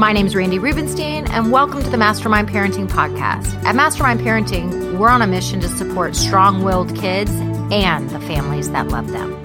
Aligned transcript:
My 0.00 0.14
name 0.14 0.24
is 0.24 0.34
Randi 0.34 0.58
Rubenstein, 0.58 1.26
and 1.30 1.52
welcome 1.52 1.82
to 1.82 1.90
the 1.90 1.98
Mastermind 1.98 2.48
Parenting 2.48 2.88
Podcast. 2.88 3.52
At 3.64 3.76
Mastermind 3.76 4.20
Parenting, 4.20 4.98
we're 4.98 5.10
on 5.10 5.20
a 5.20 5.26
mission 5.26 5.60
to 5.60 5.68
support 5.68 6.16
strong 6.16 6.62
willed 6.62 6.96
kids 6.96 7.30
and 7.70 8.08
the 8.08 8.18
families 8.20 8.70
that 8.70 8.88
love 8.88 9.08
them. 9.08 9.36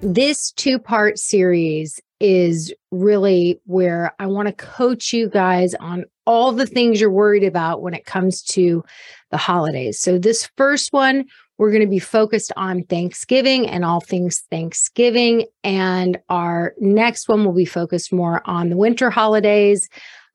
This 0.00 0.52
two 0.52 0.78
part 0.78 1.18
series 1.18 2.00
is 2.18 2.72
really 2.90 3.60
where 3.66 4.14
I 4.18 4.24
want 4.24 4.48
to 4.48 4.54
coach 4.54 5.12
you 5.12 5.28
guys 5.28 5.74
on 5.74 6.06
all 6.24 6.52
the 6.52 6.66
things 6.66 6.98
you're 6.98 7.10
worried 7.10 7.44
about 7.44 7.82
when 7.82 7.92
it 7.92 8.06
comes 8.06 8.40
to 8.44 8.82
the 9.30 9.36
holidays. 9.36 10.00
So, 10.00 10.18
this 10.18 10.48
first 10.56 10.94
one, 10.94 11.26
we're 11.60 11.70
going 11.70 11.82
to 11.82 11.86
be 11.86 11.98
focused 11.98 12.50
on 12.56 12.84
Thanksgiving 12.84 13.68
and 13.68 13.84
all 13.84 14.00
things 14.00 14.44
Thanksgiving. 14.50 15.44
And 15.62 16.18
our 16.30 16.72
next 16.80 17.28
one 17.28 17.44
will 17.44 17.52
be 17.52 17.66
focused 17.66 18.14
more 18.14 18.40
on 18.46 18.70
the 18.70 18.78
winter 18.78 19.10
holidays, 19.10 19.86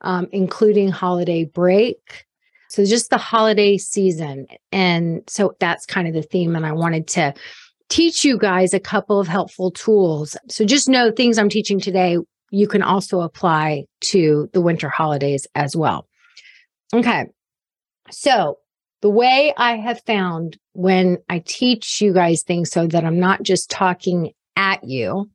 um, 0.02 0.28
including 0.32 0.90
holiday 0.90 1.44
break. 1.44 2.28
So, 2.70 2.86
just 2.86 3.10
the 3.10 3.18
holiday 3.18 3.76
season. 3.80 4.46
And 4.72 5.24
so, 5.28 5.56
that's 5.60 5.88
kind 5.88 6.08
of 6.08 6.14
the 6.14 6.22
theme. 6.22 6.56
And 6.56 6.64
I 6.64 6.74
wanted 6.74 7.08
to 7.08 7.34
teach 7.90 8.24
you 8.24 8.38
guys 8.38 8.76
a 8.76 8.80
couple 8.80 9.20
of 9.20 9.28
helpful 9.28 9.72
tools. 9.72 10.38
So, 10.48 10.64
just 10.64 10.88
know 10.88 11.12
things 11.12 11.40
I'm 11.40 11.50
teaching 11.50 11.80
today, 11.80 12.20
you 12.52 12.68
can 12.68 12.84
also 12.84 13.22
apply 13.22 13.86
to 14.02 14.48
the 14.54 14.62
winter 14.62 14.90
holidays 14.90 15.48
as 15.56 15.76
well. 15.76 16.08
Okay. 16.94 17.26
So, 18.12 18.60
the 19.06 19.12
way 19.12 19.54
I 19.56 19.78
have 19.78 20.02
found 20.08 20.58
when 20.74 21.20
I 21.30 21.44
teach 21.46 22.02
you 22.02 22.12
guys 22.12 22.42
things 22.42 22.72
so 22.72 22.88
that 22.88 23.06
I'm 23.06 23.20
not 23.20 23.44
just 23.44 23.70
talking 23.70 24.32
at 24.56 24.84
you, 24.84 25.30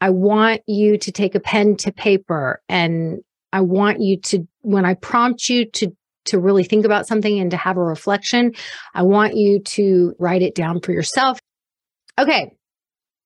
I 0.00 0.10
want 0.10 0.60
you 0.68 0.96
to 0.98 1.10
take 1.10 1.34
a 1.34 1.40
pen 1.40 1.74
to 1.78 1.90
paper 1.90 2.62
and 2.68 3.18
I 3.52 3.62
want 3.62 4.00
you 4.00 4.20
to, 4.20 4.46
when 4.60 4.84
I 4.84 4.94
prompt 4.94 5.48
you 5.48 5.68
to 5.70 5.88
to 6.26 6.38
really 6.38 6.62
think 6.62 6.84
about 6.84 7.08
something 7.08 7.40
and 7.40 7.50
to 7.50 7.56
have 7.56 7.76
a 7.76 7.82
reflection, 7.82 8.52
I 8.94 9.02
want 9.02 9.34
you 9.34 9.58
to 9.58 10.14
write 10.20 10.42
it 10.42 10.54
down 10.54 10.80
for 10.80 10.92
yourself. 10.92 11.40
Okay. 12.16 12.52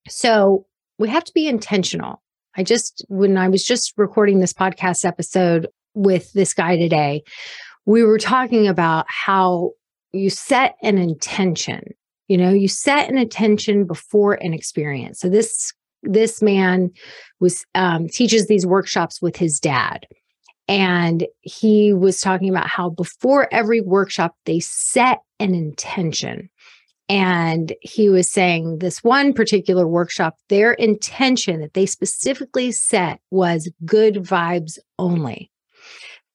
So 0.08 0.64
we 0.98 1.10
have 1.10 1.24
to 1.24 1.32
be 1.34 1.48
intentional. 1.48 2.22
I 2.56 2.62
just, 2.62 3.04
when 3.08 3.36
I 3.36 3.50
was 3.50 3.62
just 3.62 3.92
recording 3.98 4.40
this 4.40 4.54
podcast 4.54 5.04
episode 5.04 5.68
with 5.92 6.32
this 6.32 6.54
guy 6.54 6.78
today, 6.78 7.24
we 7.86 8.02
were 8.02 8.18
talking 8.18 8.66
about 8.66 9.06
how 9.08 9.70
you 10.12 10.28
set 10.28 10.76
an 10.82 10.98
intention. 10.98 11.82
You 12.28 12.36
know, 12.36 12.50
you 12.50 12.68
set 12.68 13.08
an 13.08 13.16
intention 13.16 13.86
before 13.86 14.34
an 14.34 14.52
experience. 14.52 15.20
So 15.20 15.28
this 15.28 15.72
this 16.02 16.42
man 16.42 16.90
was 17.40 17.64
um, 17.74 18.08
teaches 18.08 18.46
these 18.46 18.66
workshops 18.66 19.22
with 19.22 19.36
his 19.36 19.58
dad, 19.60 20.06
and 20.68 21.26
he 21.40 21.92
was 21.92 22.20
talking 22.20 22.50
about 22.50 22.68
how 22.68 22.90
before 22.90 23.48
every 23.52 23.80
workshop 23.80 24.34
they 24.44 24.60
set 24.60 25.20
an 25.38 25.54
intention. 25.54 26.50
And 27.08 27.72
he 27.82 28.08
was 28.08 28.28
saying 28.28 28.78
this 28.78 29.04
one 29.04 29.32
particular 29.32 29.86
workshop, 29.86 30.34
their 30.48 30.72
intention 30.72 31.60
that 31.60 31.74
they 31.74 31.86
specifically 31.86 32.72
set 32.72 33.20
was 33.30 33.70
good 33.84 34.16
vibes 34.16 34.76
only. 34.98 35.52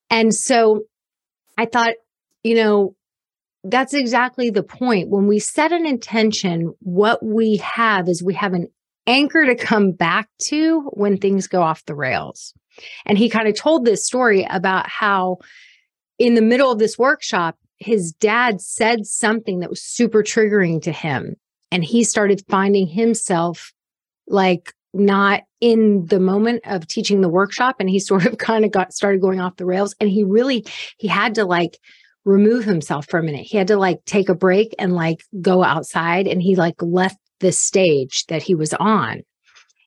And 0.10 0.34
so 0.34 0.84
I 1.62 1.66
thought, 1.66 1.94
you 2.44 2.56
know, 2.56 2.96
that's 3.64 3.94
exactly 3.94 4.50
the 4.50 4.64
point. 4.64 5.10
When 5.10 5.28
we 5.28 5.38
set 5.38 5.72
an 5.72 5.86
intention, 5.86 6.74
what 6.80 7.24
we 7.24 7.58
have 7.58 8.10
is 8.10 8.24
we 8.24 8.34
have 8.34 8.54
an 8.54 8.68
anchor 9.06 9.46
to 9.46 9.54
come 9.54 9.92
back 9.92 10.28
to 10.46 10.90
when 10.94 11.18
things 11.18 11.46
go 11.46 11.62
off 11.62 11.86
the 11.86 11.94
rails. 11.94 12.56
And 13.06 13.16
he 13.16 13.30
kind 13.30 13.48
of 13.48 13.56
told 13.56 13.86
this 13.86 14.04
story 14.04 14.44
about 14.50 14.90
how 14.90 15.38
in 16.18 16.34
the 16.34 16.42
middle 16.42 16.72
of 16.72 16.80
this 16.80 16.98
workshop, 16.98 17.60
his 17.78 18.12
dad 18.12 18.60
said 18.60 19.06
something 19.06 19.60
that 19.60 19.70
was 19.70 19.84
super 19.84 20.24
triggering 20.24 20.82
to 20.82 20.92
him. 20.92 21.36
And 21.72 21.84
he 21.84 22.04
started 22.04 22.44
finding 22.50 22.88
himself 22.88 23.72
like 24.26 24.74
not 24.94 25.42
in 25.60 26.06
the 26.08 26.20
moment 26.20 26.62
of 26.66 26.88
teaching 26.88 27.22
the 27.22 27.30
workshop. 27.30 27.78
And 27.80 27.90
he 27.90 28.00
sort 28.12 28.26
of 28.26 28.38
kind 28.38 28.66
of 28.66 28.72
got 28.72 28.94
started 28.94 29.22
going 29.22 29.40
off 29.40 29.58
the 29.58 29.66
rails. 29.66 29.96
And 30.00 30.10
he 30.10 30.24
really, 30.24 30.66
he 30.98 31.08
had 31.08 31.36
to 31.36 31.46
like 31.46 31.78
remove 32.26 32.66
himself 32.66 33.08
for 33.10 33.20
a 33.20 33.24
minute. 33.24 33.46
He 33.46 33.58
had 33.58 33.68
to 33.68 33.78
like 33.78 34.04
take 34.06 34.30
a 34.30 34.36
break 34.36 34.76
and 34.78 34.94
like 34.94 35.24
go 35.42 35.64
outside 35.64 36.28
and 36.28 36.42
he 36.42 36.56
like 36.56 36.82
left 36.82 37.18
the 37.40 37.52
stage 37.52 38.26
that 38.28 38.44
he 38.44 38.56
was 38.56 38.74
on. 38.76 39.24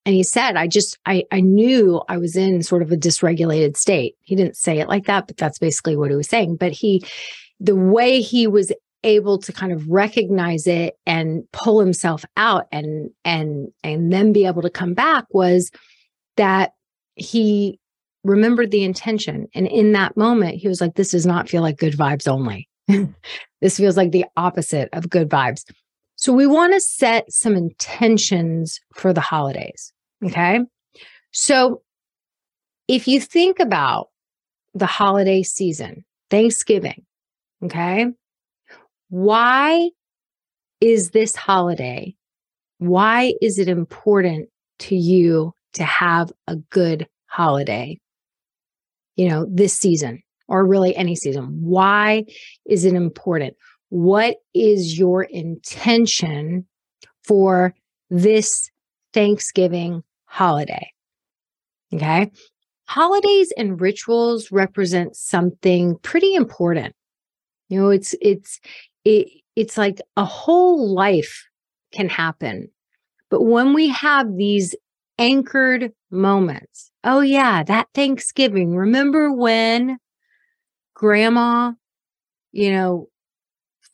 And 0.07 0.15
he 0.15 0.23
said, 0.23 0.57
I 0.57 0.67
just, 0.67 0.99
I, 1.07 1.25
I 1.33 1.41
knew 1.41 2.03
I 2.09 2.19
was 2.19 2.37
in 2.37 2.63
sort 2.63 2.83
of 2.83 2.93
a 2.93 2.97
dysregulated 2.97 3.77
state. 3.77 4.17
He 4.21 4.37
didn't 4.37 4.57
say 4.57 4.79
it 4.79 4.89
like 4.89 5.07
that, 5.07 5.27
but 5.27 5.39
that's 5.39 5.59
basically 5.59 5.97
what 5.97 6.11
he 6.11 6.17
was 6.17 6.29
saying. 6.29 6.57
But 6.57 6.73
he, 6.73 7.03
the 7.59 7.77
way 7.77 8.21
he 8.21 8.47
was 8.47 8.71
able 9.05 9.39
to 9.39 9.53
kind 9.53 9.73
of 9.73 9.87
recognize 9.89 10.67
it 10.67 10.99
and 11.07 11.45
pull 11.53 11.81
himself 11.81 12.25
out 12.37 12.67
and, 12.73 13.11
and, 13.25 13.69
and 13.83 14.13
then 14.13 14.33
be 14.33 14.47
able 14.47 14.63
to 14.63 14.71
come 14.71 14.95
back 14.95 15.25
was 15.31 15.71
that 16.37 16.73
he 17.15 17.79
remembered 18.25 18.71
the 18.71 18.83
intention. 18.83 19.47
And 19.55 19.67
in 19.67 19.93
that 19.93 20.17
moment, 20.17 20.57
he 20.57 20.69
was 20.69 20.81
like, 20.81 20.95
this 20.95 21.11
does 21.11 21.27
not 21.27 21.49
feel 21.49 21.63
like 21.63 21.77
good 21.77 21.97
vibes 21.97 22.27
only. 22.27 22.69
this 23.61 23.77
feels 23.77 23.97
like 23.97 24.11
the 24.11 24.25
opposite 24.37 24.89
of 24.93 25.11
good 25.11 25.29
vibes. 25.29 25.65
So 26.17 26.33
we 26.33 26.47
want 26.47 26.73
to 26.73 26.81
set 26.81 27.31
some 27.31 27.55
intentions 27.55 28.81
for 28.95 29.13
the 29.13 29.21
holidays. 29.21 29.93
Okay. 30.25 30.61
So 31.33 31.83
if 32.89 33.09
you 33.09 33.21
think 33.21 33.61
about 33.61 34.09
the 34.75 34.87
holiday 34.87 35.43
season, 35.43 36.05
Thanksgiving, 36.31 37.05
okay, 37.63 38.07
why 39.15 39.91
is 40.81 41.11
this 41.11 41.37
holiday? 41.37 42.15
Why 42.79 43.35
is 43.41 43.59
it 43.59 43.69
important 43.69 44.49
to 44.81 44.97
you 44.97 45.53
to 45.75 45.85
have 45.85 46.33
a 46.49 46.57
good 46.57 47.07
holiday? 47.27 47.99
you 49.17 49.29
know, 49.29 49.47
this 49.49 49.75
season 49.75 50.23
or 50.49 50.67
really 50.67 50.95
any 50.97 51.15
season? 51.15 51.59
Why 51.61 52.25
is 52.67 52.85
it 52.85 52.95
important? 52.95 53.55
What 53.89 54.37
is 54.55 54.99
your 54.99 55.23
intention 55.25 56.67
for 57.25 57.75
this 58.11 58.71
Thanksgiving 59.13 60.03
holiday? 60.27 60.91
Okay. 61.93 62.31
Holidays 62.87 63.53
and 63.57 63.81
rituals 63.81 64.51
represent 64.51 65.17
something 65.17 65.97
pretty 66.03 66.35
important. 66.35 66.95
You 67.69 67.81
know, 67.81 67.91
it's, 67.91 68.15
it's, 68.21 68.61
it, 69.05 69.29
it's 69.57 69.77
like 69.79 70.01
a 70.17 70.25
whole 70.25 70.95
life 70.95 71.47
can 71.93 72.09
happen. 72.09 72.69
But 73.31 73.43
when 73.43 73.75
we 73.75 73.89
have 73.89 74.37
these 74.37 74.75
anchored 75.19 75.93
moments. 76.11 76.91
Oh, 77.03 77.21
yeah, 77.21 77.63
that 77.65 77.89
Thanksgiving. 77.95 78.75
Remember 78.75 79.33
when 79.33 79.99
grandma, 80.95 81.73
you 82.53 82.73
know, 82.73 83.09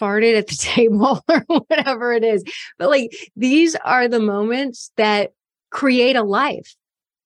farted 0.00 0.36
at 0.36 0.46
the 0.46 0.56
table 0.58 1.22
or 1.28 1.44
whatever 1.46 2.12
it 2.12 2.24
is. 2.24 2.44
But 2.78 2.90
like 2.90 3.10
these 3.36 3.74
are 3.76 4.08
the 4.08 4.20
moments 4.20 4.92
that 4.96 5.32
create 5.70 6.16
a 6.16 6.22
life 6.22 6.74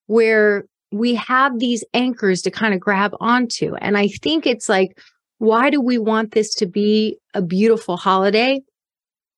where 0.06 0.64
we 0.92 1.14
have 1.14 1.58
these 1.58 1.82
anchors 1.92 2.42
to 2.42 2.50
kind 2.50 2.72
of 2.72 2.81
grab 2.81 3.12
onto. 3.20 3.75
And 3.76 3.96
I 3.98 4.08
think 4.08 4.46
it's 4.46 4.69
like 4.69 4.98
Why 5.38 5.70
do 5.70 5.81
we 5.81 5.98
want 5.98 6.32
this 6.32 6.54
to 6.56 6.66
be 6.66 7.19
a 7.34 7.42
beautiful 7.42 7.96
holiday? 7.96 8.60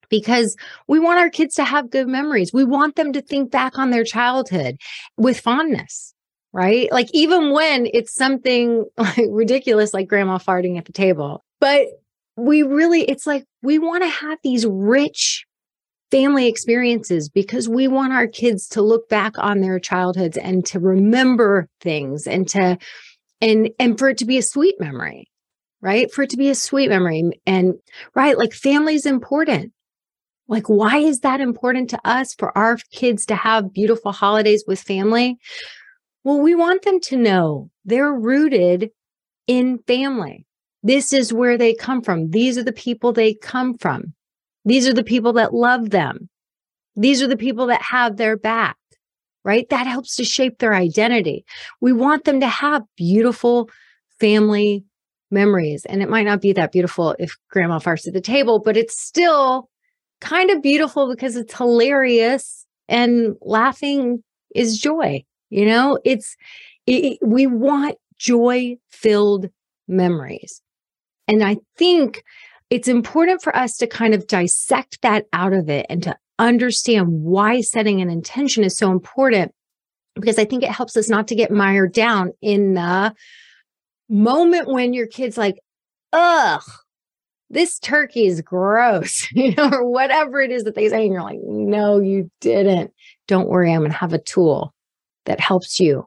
Because 0.08 0.56
we 0.87 1.00
want 1.00 1.19
our 1.19 1.31
kids 1.31 1.54
to 1.56 1.64
have 1.64 1.90
good 1.90 2.06
memories. 2.06 2.52
We 2.52 2.64
want 2.64 2.94
them 2.96 3.12
to 3.12 3.20
think 3.20 3.50
back 3.50 3.78
on 3.78 3.90
their 3.90 4.04
childhood 4.04 4.76
with 5.16 5.40
fondness, 5.40 6.14
right? 6.52 6.90
Like 6.93 7.08
even 7.12 7.50
when 7.50 7.88
it's 7.93 8.14
something 8.14 8.84
like 8.96 9.26
ridiculous, 9.31 9.93
like 9.93 10.08
grandma 10.08 10.38
farting 10.38 10.78
at 10.78 10.84
the 10.84 10.93
table. 10.93 11.44
But 11.60 11.87
we 12.37 12.62
really, 12.62 13.02
it's 13.02 13.26
like 13.26 13.44
we 13.62 13.78
want 13.78 14.04
to 14.04 14.08
have 14.08 14.38
these 14.44 14.66
rich 14.66 15.44
family 16.10 16.46
experiences 16.46 17.28
because 17.28 17.69
we 17.69 17.88
want 17.88 18.12
our 18.12 18.26
kids 18.26 18.69
to 18.69 18.82
look 18.82 19.08
back 19.08 19.32
on 19.38 19.60
their 19.60 19.78
childhoods 19.78 20.37
and 20.37 20.64
to 20.66 20.78
remember 20.78 21.69
things 21.81 22.26
and 22.26 22.48
to 22.48 22.78
and 23.40 23.70
and 23.78 23.98
for 23.98 24.10
it 24.10 24.19
to 24.19 24.25
be 24.25 24.38
a 24.38 24.43
sweet 24.43 24.76
memory 24.78 25.28
right 25.86 26.12
for 26.12 26.22
it 26.22 26.30
to 26.30 26.36
be 26.36 26.50
a 26.50 26.54
sweet 26.54 26.90
memory 26.90 27.30
and 27.46 27.74
right 28.14 28.36
like 28.36 28.52
family 28.52 28.94
is 28.94 29.06
important 29.06 29.72
like 30.48 30.68
why 30.68 30.98
is 30.98 31.20
that 31.20 31.40
important 31.40 31.88
to 31.90 32.00
us 32.04 32.34
for 32.34 32.56
our 32.58 32.76
kids 32.90 33.24
to 33.26 33.34
have 33.34 33.72
beautiful 33.72 34.12
holidays 34.12 34.64
with 34.66 34.80
family 34.80 35.38
well 36.24 36.40
we 36.40 36.54
want 36.54 36.82
them 36.82 37.00
to 37.00 37.16
know 37.16 37.70
they're 37.84 38.12
rooted 38.12 38.90
in 39.46 39.78
family 39.86 40.44
this 40.82 41.12
is 41.12 41.32
where 41.32 41.56
they 41.56 41.72
come 41.72 42.02
from 42.02 42.30
these 42.30 42.58
are 42.58 42.64
the 42.64 42.72
people 42.72 43.12
they 43.12 43.32
come 43.32 43.72
from 43.78 44.12
these 44.66 44.88
are 44.88 44.92
the 44.92 45.04
people 45.04 45.32
that 45.34 45.54
love 45.54 45.90
them. 45.90 46.28
These 46.96 47.22
are 47.22 47.28
the 47.28 47.36
people 47.36 47.66
that 47.68 47.82
have 47.82 48.16
their 48.16 48.36
back, 48.36 48.76
right? 49.44 49.66
That 49.70 49.86
helps 49.86 50.16
to 50.16 50.24
shape 50.24 50.58
their 50.58 50.74
identity. 50.74 51.46
We 51.80 51.92
want 51.92 52.24
them 52.24 52.40
to 52.40 52.48
have 52.48 52.82
beautiful 52.96 53.70
family 54.18 54.84
memories. 55.31 55.84
And 55.87 56.02
it 56.02 56.08
might 56.08 56.25
not 56.25 56.40
be 56.40 56.52
that 56.52 56.73
beautiful 56.73 57.17
if 57.19 57.37
grandma 57.50 57.78
farts 57.78 58.06
at 58.06 58.14
the 58.14 58.20
table, 58.20 58.61
but 58.61 58.76
it's 58.76 59.00
still 59.00 59.69
kind 60.20 60.50
of 60.50 60.62
beautiful 60.62 61.08
because 61.11 61.37
it's 61.37 61.56
hilarious 61.56 62.67
and 62.88 63.37
laughing 63.43 64.23
is 64.55 64.78
joy. 64.78 65.25
You 65.50 65.67
know, 65.67 65.99
it's, 66.05 66.37
it, 66.87 67.19
we 67.23 67.46
want 67.46 67.96
joy 68.19 68.76
filled 68.88 69.49
memories. 69.88 70.62
And 71.29 71.43
I 71.43 71.56
think 71.76 72.22
it's 72.70 72.88
important 72.88 73.43
for 73.43 73.55
us 73.55 73.76
to 73.79 73.87
kind 73.87 74.14
of 74.14 74.26
dissect 74.26 75.02
that 75.02 75.26
out 75.32 75.52
of 75.52 75.69
it 75.69 75.87
and 75.88 76.02
to 76.02 76.17
understand 76.38 77.08
why 77.08 77.61
setting 77.61 78.00
an 78.00 78.11
intention 78.11 78.64
is 78.64 78.76
so 78.76 78.90
important 78.90 79.52
because 80.14 80.38
I 80.38 80.44
think 80.44 80.62
it 80.62 80.70
helps 80.70 80.96
us 80.96 81.08
not 81.08 81.29
to 81.29 81.34
get 81.34 81.50
mired 81.50 81.93
down 81.93 82.32
in 82.40 82.75
the 82.75 83.14
moment 84.08 84.69
when 84.69 84.93
your 84.93 85.06
kid's 85.06 85.37
like, 85.37 85.58
ugh, 86.12 86.62
this 87.50 87.79
turkey 87.79 88.26
is 88.26 88.41
gross, 88.41 89.31
you 89.32 89.55
know, 89.55 89.70
or 89.70 89.88
whatever 89.88 90.41
it 90.41 90.50
is 90.50 90.64
that 90.64 90.75
they 90.75 90.88
say. 90.88 91.05
And 91.05 91.12
you're 91.12 91.23
like, 91.23 91.41
no, 91.43 92.00
you 92.00 92.31
didn't. 92.41 92.93
Don't 93.29 93.49
worry, 93.49 93.73
I'm 93.73 93.81
going 93.81 93.91
to 93.91 93.97
have 93.97 94.12
a 94.12 94.19
tool 94.19 94.75
that 95.25 95.41
helps 95.41 95.81
you 95.81 96.06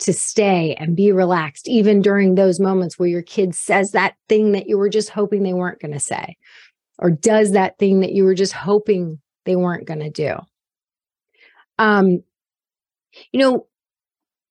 to 0.00 0.12
stay 0.12 0.74
and 0.74 0.96
be 0.96 1.12
relaxed, 1.12 1.68
even 1.68 2.02
during 2.02 2.34
those 2.34 2.58
moments 2.58 2.98
where 2.98 3.08
your 3.08 3.22
kid 3.22 3.54
says 3.54 3.92
that 3.92 4.16
thing 4.28 4.52
that 4.52 4.66
you 4.66 4.76
were 4.76 4.88
just 4.88 5.10
hoping 5.10 5.42
they 5.42 5.52
weren't 5.52 5.80
going 5.80 5.92
to 5.92 6.00
say, 6.00 6.36
or 6.98 7.10
does 7.10 7.52
that 7.52 7.78
thing 7.78 8.00
that 8.00 8.12
you 8.12 8.24
were 8.24 8.34
just 8.34 8.52
hoping 8.52 9.20
they 9.44 9.56
weren't 9.56 9.86
going 9.86 10.00
to 10.00 10.10
do. 10.10 10.36
Um, 11.78 12.22
you 13.32 13.40
know, 13.40 13.66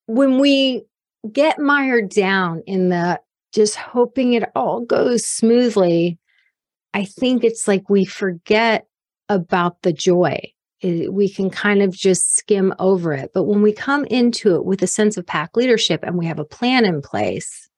when 0.07 0.39
we 0.39 0.83
get 1.31 1.59
mired 1.59 2.09
down 2.09 2.63
in 2.67 2.89
the 2.89 3.19
just 3.53 3.75
hoping 3.75 4.33
it 4.33 4.49
all 4.55 4.81
goes 4.81 5.25
smoothly, 5.25 6.17
I 6.93 7.05
think 7.05 7.43
it's 7.43 7.67
like 7.67 7.89
we 7.89 8.05
forget 8.05 8.87
about 9.29 9.81
the 9.83 9.93
joy 9.93 10.53
it, 10.83 11.13
we 11.13 11.29
can 11.29 11.49
kind 11.49 11.81
of 11.81 11.91
just 11.91 12.35
skim 12.35 12.73
over 12.77 13.13
it. 13.13 13.31
But 13.33 13.43
when 13.43 13.61
we 13.61 13.71
come 13.71 14.05
into 14.05 14.55
it 14.55 14.65
with 14.65 14.81
a 14.83 14.87
sense 14.87 15.17
of 15.17 15.25
pack 15.25 15.55
leadership 15.55 16.01
and 16.03 16.17
we 16.17 16.25
have 16.25 16.39
a 16.39 16.45
plan 16.45 16.85
in 16.85 17.01
place, 17.01 17.69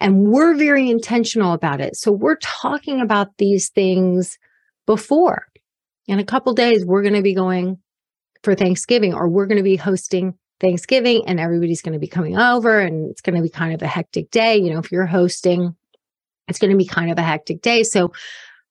and 0.00 0.26
we're 0.26 0.56
very 0.56 0.90
intentional 0.90 1.52
about 1.52 1.80
it. 1.80 1.96
So 1.96 2.10
we're 2.10 2.36
talking 2.36 3.00
about 3.00 3.36
these 3.38 3.70
things 3.70 4.38
before. 4.86 5.46
In 6.06 6.18
a 6.18 6.24
couple 6.24 6.52
days, 6.52 6.84
we're 6.84 7.02
going 7.02 7.14
to 7.14 7.22
be 7.22 7.34
going 7.34 7.78
for 8.42 8.54
Thanksgiving, 8.54 9.14
or 9.14 9.28
we're 9.28 9.46
going 9.46 9.58
to 9.58 9.62
be 9.62 9.76
hosting 9.76 10.34
Thanksgiving, 10.64 11.24
and 11.26 11.38
everybody's 11.38 11.82
going 11.82 11.92
to 11.92 11.98
be 11.98 12.08
coming 12.08 12.38
over, 12.38 12.80
and 12.80 13.10
it's 13.10 13.20
going 13.20 13.36
to 13.36 13.42
be 13.42 13.50
kind 13.50 13.74
of 13.74 13.82
a 13.82 13.86
hectic 13.86 14.30
day. 14.30 14.56
You 14.56 14.72
know, 14.72 14.78
if 14.78 14.90
you're 14.90 15.04
hosting, 15.04 15.76
it's 16.48 16.58
going 16.58 16.70
to 16.70 16.76
be 16.76 16.86
kind 16.86 17.10
of 17.10 17.18
a 17.18 17.22
hectic 17.22 17.60
day. 17.60 17.82
So 17.82 18.12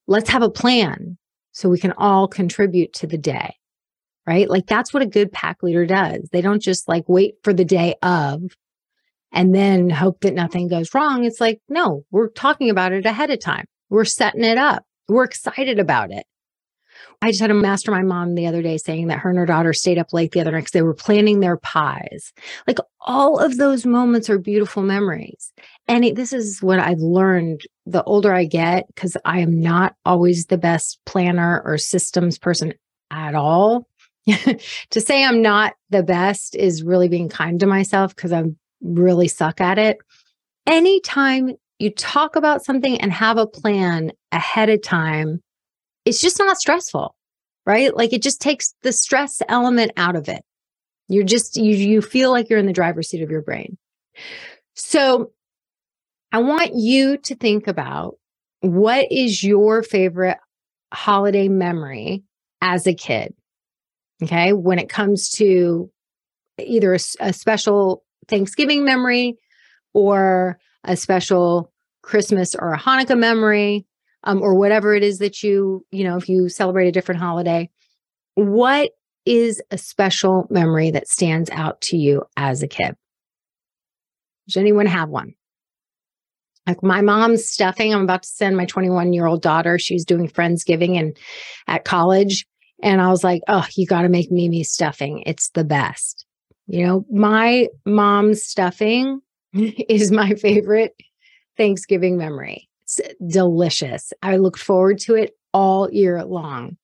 let's 0.07 0.29
have 0.29 0.41
a 0.41 0.49
plan 0.49 1.17
so 1.51 1.69
we 1.69 1.79
can 1.79 1.93
all 1.97 2.27
contribute 2.27 2.93
to 2.93 3.07
the 3.07 3.17
day, 3.17 3.55
right? 4.25 4.49
Like 4.49 4.65
that's 4.65 4.91
what 4.91 5.03
a 5.03 5.07
good 5.07 5.31
pack 5.31 5.61
leader 5.61 5.85
does. 5.85 6.27
They 6.31 6.41
don't 6.41 6.61
just 6.61 6.87
like 6.87 7.03
wait 7.07 7.35
for 7.43 7.53
the 7.53 7.65
day 7.65 7.95
of 8.01 8.41
and 9.31 9.53
then 9.53 9.89
hope 9.89 10.21
that 10.21 10.33
nothing 10.33 10.67
goes 10.67 10.93
wrong. 10.93 11.25
It's 11.25 11.39
like, 11.39 11.61
no, 11.69 12.05
we're 12.09 12.29
talking 12.29 12.69
about 12.69 12.91
it 12.91 13.05
ahead 13.05 13.29
of 13.29 13.39
time. 13.39 13.65
We're 13.89 14.05
setting 14.05 14.43
it 14.43 14.57
up. 14.57 14.83
We're 15.07 15.25
excited 15.25 15.77
about 15.77 16.11
it. 16.11 16.25
I 17.23 17.29
just 17.29 17.39
had 17.39 17.51
a 17.51 17.53
mastermind 17.53 18.09
mom 18.09 18.35
the 18.35 18.47
other 18.47 18.61
day 18.61 18.77
saying 18.77 19.07
that 19.07 19.19
her 19.19 19.29
and 19.29 19.39
her 19.39 19.45
daughter 19.45 19.71
stayed 19.71 19.97
up 19.97 20.11
late 20.11 20.33
the 20.33 20.41
other 20.41 20.51
night 20.51 20.59
because 20.59 20.71
they 20.71 20.81
were 20.81 20.93
planning 20.93 21.39
their 21.39 21.55
pies. 21.55 22.33
Like 22.67 22.79
all 22.99 23.39
of 23.39 23.55
those 23.55 23.85
moments 23.85 24.29
are 24.29 24.37
beautiful 24.37 24.83
memories. 24.83 25.53
And 25.87 26.03
it, 26.03 26.17
this 26.17 26.33
is 26.33 26.61
what 26.61 26.79
I've 26.79 26.99
learned 26.99 27.61
the 27.85 28.03
older 28.03 28.33
I 28.33 28.43
get, 28.43 28.87
because 28.87 29.15
I 29.23 29.39
am 29.39 29.61
not 29.61 29.95
always 30.03 30.47
the 30.47 30.57
best 30.57 30.99
planner 31.05 31.61
or 31.63 31.77
systems 31.77 32.37
person 32.37 32.73
at 33.09 33.35
all. 33.35 33.87
to 34.27 34.99
say 34.99 35.23
I'm 35.23 35.41
not 35.41 35.75
the 35.91 36.03
best 36.03 36.57
is 36.57 36.83
really 36.83 37.07
being 37.07 37.29
kind 37.29 37.57
to 37.61 37.65
myself 37.65 38.13
because 38.13 38.33
I'm 38.33 38.57
really 38.81 39.29
suck 39.29 39.61
at 39.61 39.79
it. 39.79 39.97
Anytime 40.67 41.51
you 41.79 41.89
talk 41.89 42.35
about 42.35 42.65
something 42.65 42.99
and 42.99 43.13
have 43.13 43.37
a 43.37 43.47
plan 43.47 44.11
ahead 44.33 44.69
of 44.69 44.81
time, 44.81 45.41
it's 46.05 46.21
just 46.21 46.39
not 46.39 46.57
stressful, 46.57 47.15
right? 47.65 47.95
Like 47.95 48.13
it 48.13 48.21
just 48.21 48.41
takes 48.41 48.73
the 48.83 48.91
stress 48.91 49.41
element 49.47 49.91
out 49.97 50.15
of 50.15 50.27
it. 50.27 50.43
You're 51.07 51.23
just, 51.23 51.57
you, 51.57 51.75
you 51.75 52.01
feel 52.01 52.31
like 52.31 52.49
you're 52.49 52.59
in 52.59 52.65
the 52.65 52.73
driver's 52.73 53.09
seat 53.09 53.21
of 53.21 53.29
your 53.29 53.41
brain. 53.41 53.77
So 54.75 55.31
I 56.31 56.39
want 56.39 56.71
you 56.75 57.17
to 57.17 57.35
think 57.35 57.67
about 57.67 58.17
what 58.61 59.11
is 59.11 59.43
your 59.43 59.83
favorite 59.83 60.37
holiday 60.93 61.47
memory 61.47 62.23
as 62.61 62.87
a 62.87 62.93
kid? 62.93 63.33
Okay. 64.23 64.53
When 64.53 64.79
it 64.79 64.89
comes 64.89 65.29
to 65.31 65.91
either 66.57 66.93
a, 66.93 66.99
a 67.19 67.33
special 67.33 68.03
Thanksgiving 68.27 68.85
memory 68.85 69.37
or 69.93 70.57
a 70.83 70.95
special 70.95 71.71
Christmas 72.01 72.55
or 72.55 72.73
a 72.73 72.79
Hanukkah 72.79 73.17
memory 73.17 73.85
um, 74.23 74.41
or 74.41 74.55
whatever 74.55 74.95
it 74.95 75.03
is 75.03 75.19
that 75.19 75.43
you, 75.43 75.85
you 75.91 76.03
know, 76.03 76.17
if 76.17 76.29
you 76.29 76.49
celebrate 76.49 76.87
a 76.87 76.91
different 76.91 77.21
holiday, 77.21 77.69
what 78.35 78.91
is 79.25 79.61
a 79.71 79.77
special 79.77 80.47
memory 80.49 80.91
that 80.91 81.07
stands 81.07 81.49
out 81.51 81.79
to 81.81 81.97
you 81.97 82.23
as 82.37 82.61
a 82.63 82.67
kid? 82.67 82.95
Does 84.47 84.57
anyone 84.57 84.85
have 84.85 85.09
one? 85.09 85.33
Like 86.67 86.81
my 86.81 87.01
mom's 87.01 87.45
stuffing, 87.45 87.93
I'm 87.93 88.03
about 88.03 88.23
to 88.23 88.29
send 88.29 88.55
my 88.55 88.65
21 88.65 89.13
year 89.13 89.25
old 89.25 89.41
daughter. 89.41 89.77
She's 89.77 90.05
doing 90.05 90.29
Friendsgiving 90.29 90.97
and 90.97 91.17
at 91.67 91.83
college. 91.83 92.45
And 92.81 93.01
I 93.01 93.09
was 93.09 93.23
like, 93.23 93.41
oh, 93.47 93.65
you 93.75 93.85
got 93.85 94.01
to 94.01 94.09
make 94.09 94.31
Mimi 94.31 94.63
stuffing. 94.63 95.23
It's 95.25 95.49
the 95.49 95.63
best. 95.63 96.25
You 96.67 96.85
know, 96.85 97.05
my 97.11 97.67
mom's 97.85 98.43
stuffing 98.43 99.21
is 99.53 100.11
my 100.11 100.35
favorite 100.35 100.95
Thanksgiving 101.57 102.17
memory. 102.17 102.69
Delicious. 103.25 104.13
I 104.21 104.37
look 104.37 104.57
forward 104.57 104.99
to 104.99 105.15
it 105.15 105.35
all 105.53 105.91
year 105.91 106.23
long. 106.23 106.77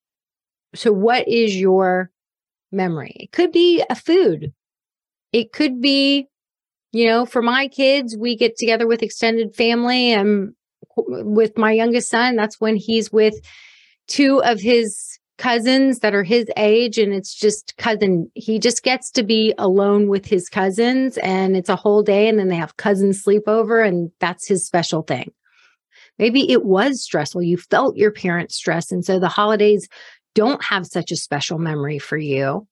So, 0.76 0.92
what 0.92 1.28
is 1.28 1.56
your 1.56 2.12
memory? 2.72 3.16
It 3.20 3.32
could 3.32 3.52
be 3.52 3.84
a 3.90 3.96
food, 3.96 4.54
it 5.34 5.52
could 5.52 5.82
be, 5.82 6.28
you 6.92 7.08
know, 7.08 7.26
for 7.26 7.42
my 7.42 7.68
kids, 7.68 8.16
we 8.18 8.36
get 8.36 8.58
together 8.58 8.88
with 8.88 9.04
extended 9.04 9.56
family. 9.56 10.12
And 10.12 10.54
with 10.98 11.58
my 11.58 11.72
youngest 11.72 12.10
son, 12.10 12.36
that's 12.36 12.60
when 12.60 12.76
he's 12.76 13.12
with 13.12 13.36
two 14.08 14.42
of 14.44 14.60
his 14.60 15.20
cousins 15.40 16.00
that 16.00 16.14
are 16.14 16.24
his 16.24 16.46
age 16.58 16.98
and 16.98 17.14
it's 17.14 17.34
just 17.34 17.76
cousin 17.78 18.30
he 18.36 18.60
just 18.60 18.84
gets 18.84 19.10
to 19.10 19.24
be 19.24 19.54
alone 19.58 20.10
with 20.10 20.26
his 20.26 20.50
cousins 20.50 21.18
and 21.20 21.56
it's 21.56 21.70
a 21.70 21.78
whole 21.78 22.04
day 22.04 22.28
and 22.28 22.38
then 22.38 22.50
they 22.50 22.58
have 22.58 22.76
cousin 22.76 23.12
sleepover 23.12 23.88
and 23.88 24.12
that's 24.20 24.46
his 24.46 24.66
special 24.66 25.02
thing 25.02 25.32
Maybe 26.20 26.52
it 26.52 26.66
was 26.66 27.02
stressful. 27.02 27.42
You 27.42 27.58
felt 27.58 27.98
your 27.98 28.12
parents' 28.12 28.56
stress. 28.56 28.92
And 28.92 29.04
so 29.04 29.20
the 29.20 29.30
holidays 29.30 29.88
don't 30.36 30.64
have 30.64 30.86
such 30.86 31.12
a 31.12 31.16
special 31.16 31.58
memory 31.58 31.98
for 31.98 32.18
you. 32.18 32.68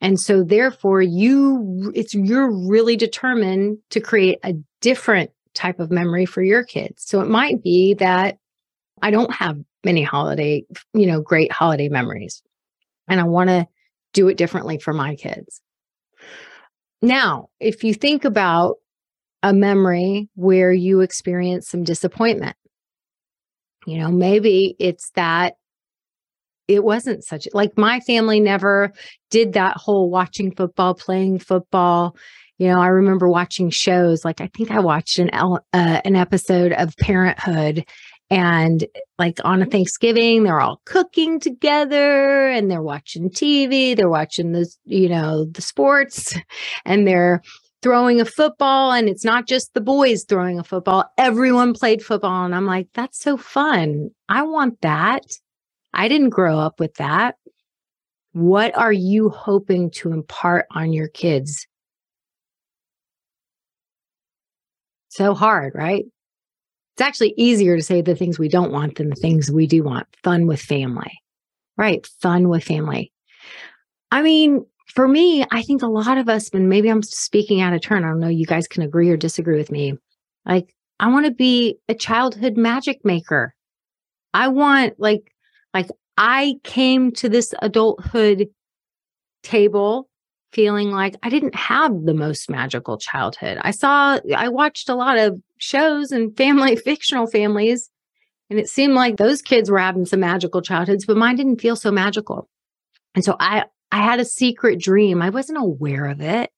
And 0.00 0.20
so 0.20 0.42
therefore 0.44 1.00
you 1.00 1.92
it's 1.94 2.14
you're 2.14 2.50
really 2.50 2.96
determined 2.96 3.78
to 3.90 4.00
create 4.00 4.38
a 4.44 4.54
different 4.80 5.30
type 5.54 5.80
of 5.80 5.90
memory 5.90 6.26
for 6.26 6.42
your 6.42 6.64
kids. 6.64 7.04
So 7.04 7.20
it 7.20 7.28
might 7.28 7.62
be 7.62 7.94
that 7.94 8.38
I 9.00 9.10
don't 9.10 9.32
have 9.32 9.58
many 9.84 10.02
holiday, 10.02 10.64
you 10.94 11.06
know, 11.06 11.20
great 11.20 11.50
holiday 11.52 11.88
memories. 11.88 12.42
And 13.08 13.20
I 13.20 13.24
want 13.24 13.48
to 13.50 13.66
do 14.12 14.28
it 14.28 14.36
differently 14.36 14.78
for 14.78 14.92
my 14.92 15.16
kids. 15.16 15.60
Now, 17.00 17.48
if 17.58 17.82
you 17.82 17.94
think 17.94 18.24
about 18.24 18.76
a 19.42 19.52
memory 19.52 20.28
where 20.34 20.72
you 20.72 21.00
experience 21.00 21.68
some 21.68 21.82
disappointment, 21.82 22.56
you 23.86 23.98
know, 23.98 24.10
maybe 24.10 24.76
it's 24.78 25.10
that 25.14 25.54
it 26.68 26.84
wasn't 26.84 27.24
such 27.24 27.48
like 27.52 27.76
my 27.76 28.00
family 28.00 28.40
never 28.40 28.92
did 29.30 29.54
that 29.54 29.76
whole 29.76 30.10
watching 30.10 30.54
football, 30.54 30.94
playing 30.94 31.38
football. 31.38 32.16
You 32.58 32.68
know, 32.68 32.80
I 32.80 32.88
remember 32.88 33.28
watching 33.28 33.70
shows 33.70 34.24
like 34.24 34.40
I 34.40 34.48
think 34.56 34.70
I 34.70 34.80
watched 34.80 35.18
an 35.18 35.30
uh, 35.30 35.58
an 35.72 36.16
episode 36.16 36.72
of 36.72 36.96
Parenthood 36.96 37.84
and 38.32 38.86
like 39.18 39.38
on 39.44 39.60
a 39.60 39.66
Thanksgiving, 39.66 40.44
they're 40.44 40.60
all 40.60 40.80
cooking 40.86 41.38
together 41.38 42.48
and 42.48 42.70
they're 42.70 42.80
watching 42.80 43.28
TV, 43.28 43.94
they're 43.94 44.08
watching 44.08 44.52
the, 44.52 44.66
you 44.86 45.10
know, 45.10 45.44
the 45.44 45.60
sports 45.60 46.34
and 46.86 47.06
they're 47.06 47.42
throwing 47.82 48.20
a 48.20 48.24
football. 48.24 48.92
And 48.92 49.08
it's 49.08 49.24
not 49.24 49.46
just 49.46 49.74
the 49.74 49.80
boys 49.80 50.24
throwing 50.24 50.58
a 50.58 50.64
football, 50.64 51.04
everyone 51.18 51.74
played 51.74 52.02
football. 52.02 52.44
And 52.44 52.54
I'm 52.54 52.66
like, 52.66 52.88
that's 52.94 53.20
so 53.20 53.36
fun. 53.36 54.10
I 54.28 54.42
want 54.42 54.80
that. 54.82 55.24
I 55.92 56.08
didn't 56.08 56.30
grow 56.30 56.58
up 56.58 56.80
with 56.80 56.94
that. 56.94 57.36
What 58.32 58.76
are 58.76 58.92
you 58.92 59.28
hoping 59.28 59.90
to 59.92 60.12
impart 60.12 60.66
on 60.70 60.92
your 60.92 61.08
kids? 61.08 61.66
So 65.08 65.34
hard, 65.34 65.74
right? 65.74 66.06
It's 66.94 67.02
actually 67.02 67.34
easier 67.36 67.76
to 67.76 67.82
say 67.82 68.00
the 68.00 68.14
things 68.14 68.38
we 68.38 68.48
don't 68.48 68.72
want 68.72 68.96
than 68.96 69.10
the 69.10 69.16
things 69.16 69.50
we 69.50 69.66
do 69.66 69.82
want. 69.82 70.06
Fun 70.22 70.46
with 70.46 70.60
family, 70.60 71.20
right? 71.76 72.06
Fun 72.20 72.48
with 72.48 72.64
family. 72.64 73.12
I 74.10 74.22
mean, 74.22 74.64
for 74.94 75.08
me, 75.08 75.44
I 75.50 75.62
think 75.62 75.82
a 75.82 75.86
lot 75.86 76.18
of 76.18 76.28
us, 76.28 76.50
and 76.50 76.68
maybe 76.68 76.90
I'm 76.90 77.02
speaking 77.02 77.60
out 77.60 77.72
of 77.72 77.80
turn. 77.80 78.04
I 78.04 78.08
don't 78.08 78.20
know. 78.20 78.28
You 78.28 78.46
guys 78.46 78.68
can 78.68 78.82
agree 78.82 79.08
or 79.08 79.16
disagree 79.16 79.56
with 79.56 79.70
me. 79.70 79.94
Like, 80.44 80.74
I 81.00 81.08
want 81.08 81.26
to 81.26 81.32
be 81.32 81.78
a 81.88 81.94
childhood 81.94 82.56
magic 82.56 83.04
maker. 83.04 83.54
I 84.34 84.48
want, 84.48 84.94
like, 84.98 85.32
like 85.72 85.88
I 86.18 86.56
came 86.62 87.12
to 87.12 87.28
this 87.28 87.54
adulthood 87.62 88.48
table 89.42 90.08
feeling 90.52 90.90
like 90.90 91.16
I 91.22 91.30
didn't 91.30 91.54
have 91.54 92.04
the 92.04 92.12
most 92.12 92.50
magical 92.50 92.98
childhood. 92.98 93.58
I 93.62 93.70
saw, 93.70 94.18
I 94.36 94.50
watched 94.50 94.90
a 94.90 94.94
lot 94.94 95.16
of 95.16 95.40
shows 95.56 96.12
and 96.12 96.36
family, 96.36 96.76
fictional 96.84 97.26
families, 97.26 97.88
and 98.50 98.58
it 98.58 98.68
seemed 98.68 98.92
like 98.92 99.16
those 99.16 99.40
kids 99.40 99.70
were 99.70 99.78
having 99.78 100.04
some 100.04 100.20
magical 100.20 100.60
childhoods, 100.60 101.06
but 101.06 101.16
mine 101.16 101.36
didn't 101.36 101.62
feel 101.62 101.76
so 101.76 101.90
magical. 101.90 102.50
And 103.14 103.24
so 103.24 103.36
I, 103.40 103.64
I 103.92 103.98
had 103.98 104.20
a 104.20 104.24
secret 104.24 104.80
dream. 104.80 105.20
I 105.20 105.28
wasn't 105.28 105.58
aware 105.58 106.06
of 106.06 106.22
it, 106.22 106.50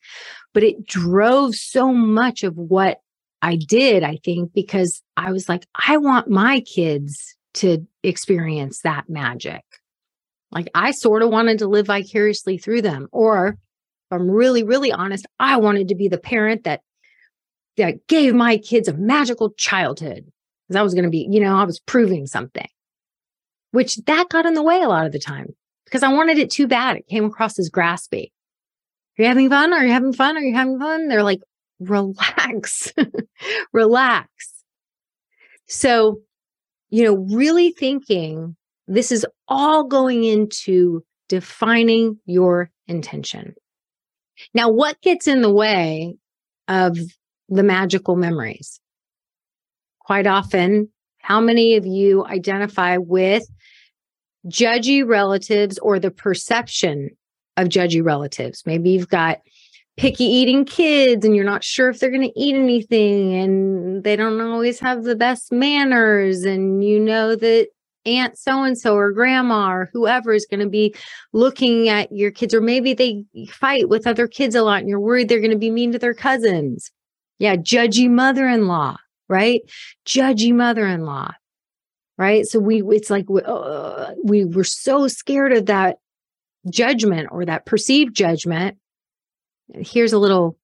but 0.52 0.62
it 0.62 0.86
drove 0.86 1.56
so 1.56 1.92
much 1.92 2.44
of 2.44 2.56
what 2.56 3.00
I 3.42 3.56
did, 3.56 4.04
I 4.04 4.18
think, 4.24 4.54
because 4.54 5.02
I 5.16 5.32
was 5.32 5.48
like, 5.48 5.66
I 5.86 5.96
want 5.96 6.30
my 6.30 6.60
kids 6.60 7.36
to 7.54 7.86
experience 8.04 8.80
that 8.82 9.08
magic. 9.08 9.62
Like 10.52 10.68
I 10.74 10.92
sort 10.92 11.22
of 11.22 11.30
wanted 11.30 11.58
to 11.58 11.66
live 11.66 11.86
vicariously 11.88 12.56
through 12.56 12.82
them. 12.82 13.08
Or 13.10 13.58
I'm 14.12 14.30
really, 14.30 14.62
really 14.62 14.92
honest, 14.92 15.26
I 15.40 15.56
wanted 15.56 15.88
to 15.88 15.96
be 15.96 16.06
the 16.06 16.18
parent 16.18 16.62
that 16.64 16.82
that 17.76 18.06
gave 18.06 18.34
my 18.34 18.58
kids 18.58 18.86
a 18.86 18.94
magical 18.94 19.50
childhood. 19.50 20.24
Because 20.68 20.78
I 20.78 20.82
was 20.82 20.94
going 20.94 21.04
to 21.04 21.10
be, 21.10 21.26
you 21.28 21.40
know, 21.40 21.56
I 21.56 21.64
was 21.64 21.80
proving 21.80 22.28
something. 22.28 22.68
Which 23.72 23.96
that 24.04 24.28
got 24.28 24.46
in 24.46 24.54
the 24.54 24.62
way 24.62 24.80
a 24.80 24.88
lot 24.88 25.06
of 25.06 25.12
the 25.12 25.18
time 25.18 25.54
because 25.84 26.02
I 26.02 26.12
wanted 26.12 26.38
it 26.38 26.50
too 26.50 26.66
bad. 26.66 26.96
It 26.96 27.08
came 27.08 27.24
across 27.24 27.58
as 27.58 27.70
graspy. 27.70 28.30
Are 29.18 29.22
you 29.22 29.28
having 29.28 29.48
fun? 29.48 29.72
Are 29.72 29.84
you 29.84 29.92
having 29.92 30.12
fun? 30.12 30.36
Are 30.36 30.40
you 30.40 30.54
having 30.54 30.78
fun? 30.78 31.08
They're 31.08 31.22
like, 31.22 31.40
relax, 31.78 32.92
relax. 33.72 34.28
So, 35.66 36.20
you 36.90 37.04
know, 37.04 37.14
really 37.34 37.70
thinking 37.70 38.56
this 38.86 39.12
is 39.12 39.26
all 39.48 39.84
going 39.84 40.24
into 40.24 41.04
defining 41.28 42.18
your 42.26 42.70
intention. 42.86 43.54
Now, 44.52 44.68
what 44.68 45.00
gets 45.00 45.26
in 45.26 45.42
the 45.42 45.52
way 45.52 46.16
of 46.68 46.98
the 47.48 47.62
magical 47.62 48.16
memories? 48.16 48.80
Quite 50.00 50.26
often, 50.26 50.90
how 51.18 51.40
many 51.40 51.76
of 51.76 51.86
you 51.86 52.26
identify 52.26 52.98
with 52.98 53.46
judgy 54.48 55.06
relatives 55.06 55.78
or 55.78 55.98
the 55.98 56.10
perception 56.10 57.10
of 57.56 57.68
judgy 57.68 58.04
relatives? 58.04 58.62
Maybe 58.66 58.90
you've 58.90 59.08
got 59.08 59.40
picky 59.96 60.24
eating 60.24 60.64
kids 60.64 61.24
and 61.24 61.36
you're 61.36 61.44
not 61.44 61.62
sure 61.62 61.88
if 61.88 62.00
they're 62.00 62.10
going 62.10 62.28
to 62.28 62.40
eat 62.40 62.56
anything 62.56 63.34
and 63.34 64.02
they 64.02 64.16
don't 64.16 64.40
always 64.40 64.80
have 64.80 65.04
the 65.04 65.14
best 65.14 65.52
manners 65.52 66.42
and 66.42 66.84
you 66.84 66.98
know 66.98 67.36
that 67.36 67.68
aunt 68.06 68.36
so 68.36 68.62
and 68.62 68.76
so 68.76 68.94
or 68.94 69.12
grandma 69.12 69.70
or 69.70 69.88
whoever 69.92 70.32
is 70.32 70.46
going 70.46 70.60
to 70.60 70.68
be 70.68 70.94
looking 71.32 71.88
at 71.88 72.10
your 72.12 72.30
kids, 72.30 72.52
or 72.52 72.60
maybe 72.60 72.92
they 72.92 73.24
fight 73.48 73.88
with 73.88 74.06
other 74.06 74.26
kids 74.26 74.54
a 74.54 74.62
lot 74.62 74.80
and 74.80 74.88
you're 74.88 75.00
worried 75.00 75.28
they're 75.28 75.38
going 75.38 75.50
to 75.50 75.56
be 75.56 75.70
mean 75.70 75.92
to 75.92 75.98
their 75.98 76.14
cousins. 76.14 76.90
Yeah, 77.38 77.56
judgy 77.56 78.08
mother 78.08 78.46
in 78.46 78.66
law, 78.66 78.96
right? 79.28 79.62
Judgy 80.06 80.52
mother 80.52 80.86
in 80.86 81.04
law, 81.04 81.32
right? 82.18 82.46
So 82.46 82.58
we, 82.58 82.82
it's 82.82 83.10
like 83.10 83.26
uh, 83.30 84.12
we 84.22 84.44
were 84.44 84.64
so 84.64 85.08
scared 85.08 85.52
of 85.52 85.66
that 85.66 85.98
judgment 86.70 87.28
or 87.30 87.44
that 87.44 87.66
perceived 87.66 88.14
judgment. 88.14 88.76
Here's 89.74 90.12
a 90.12 90.18
little 90.18 90.56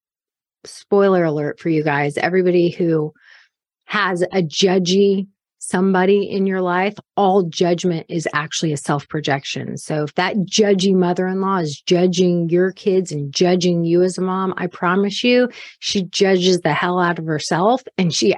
spoiler 0.64 1.24
alert 1.24 1.58
for 1.58 1.68
you 1.68 1.82
guys. 1.82 2.16
Everybody 2.16 2.70
who 2.70 3.12
has 3.84 4.22
a 4.22 4.42
judgy 4.42 5.26
somebody 5.60 6.28
in 6.28 6.46
your 6.46 6.60
life, 6.60 6.94
all 7.16 7.44
judgment 7.44 8.06
is 8.08 8.26
actually 8.32 8.72
a 8.72 8.76
self 8.76 9.08
projection. 9.08 9.76
So 9.76 10.04
if 10.04 10.14
that 10.14 10.36
judgy 10.38 10.94
mother 10.94 11.26
in 11.28 11.40
law 11.40 11.58
is 11.58 11.80
judging 11.80 12.48
your 12.48 12.72
kids 12.72 13.12
and 13.12 13.32
judging 13.32 13.84
you 13.84 14.02
as 14.02 14.18
a 14.18 14.22
mom, 14.22 14.54
I 14.56 14.66
promise 14.66 15.22
you, 15.22 15.48
she 15.78 16.04
judges 16.04 16.60
the 16.60 16.72
hell 16.72 16.98
out 16.98 17.18
of 17.18 17.26
herself 17.26 17.82
and 17.96 18.12
she 18.12 18.34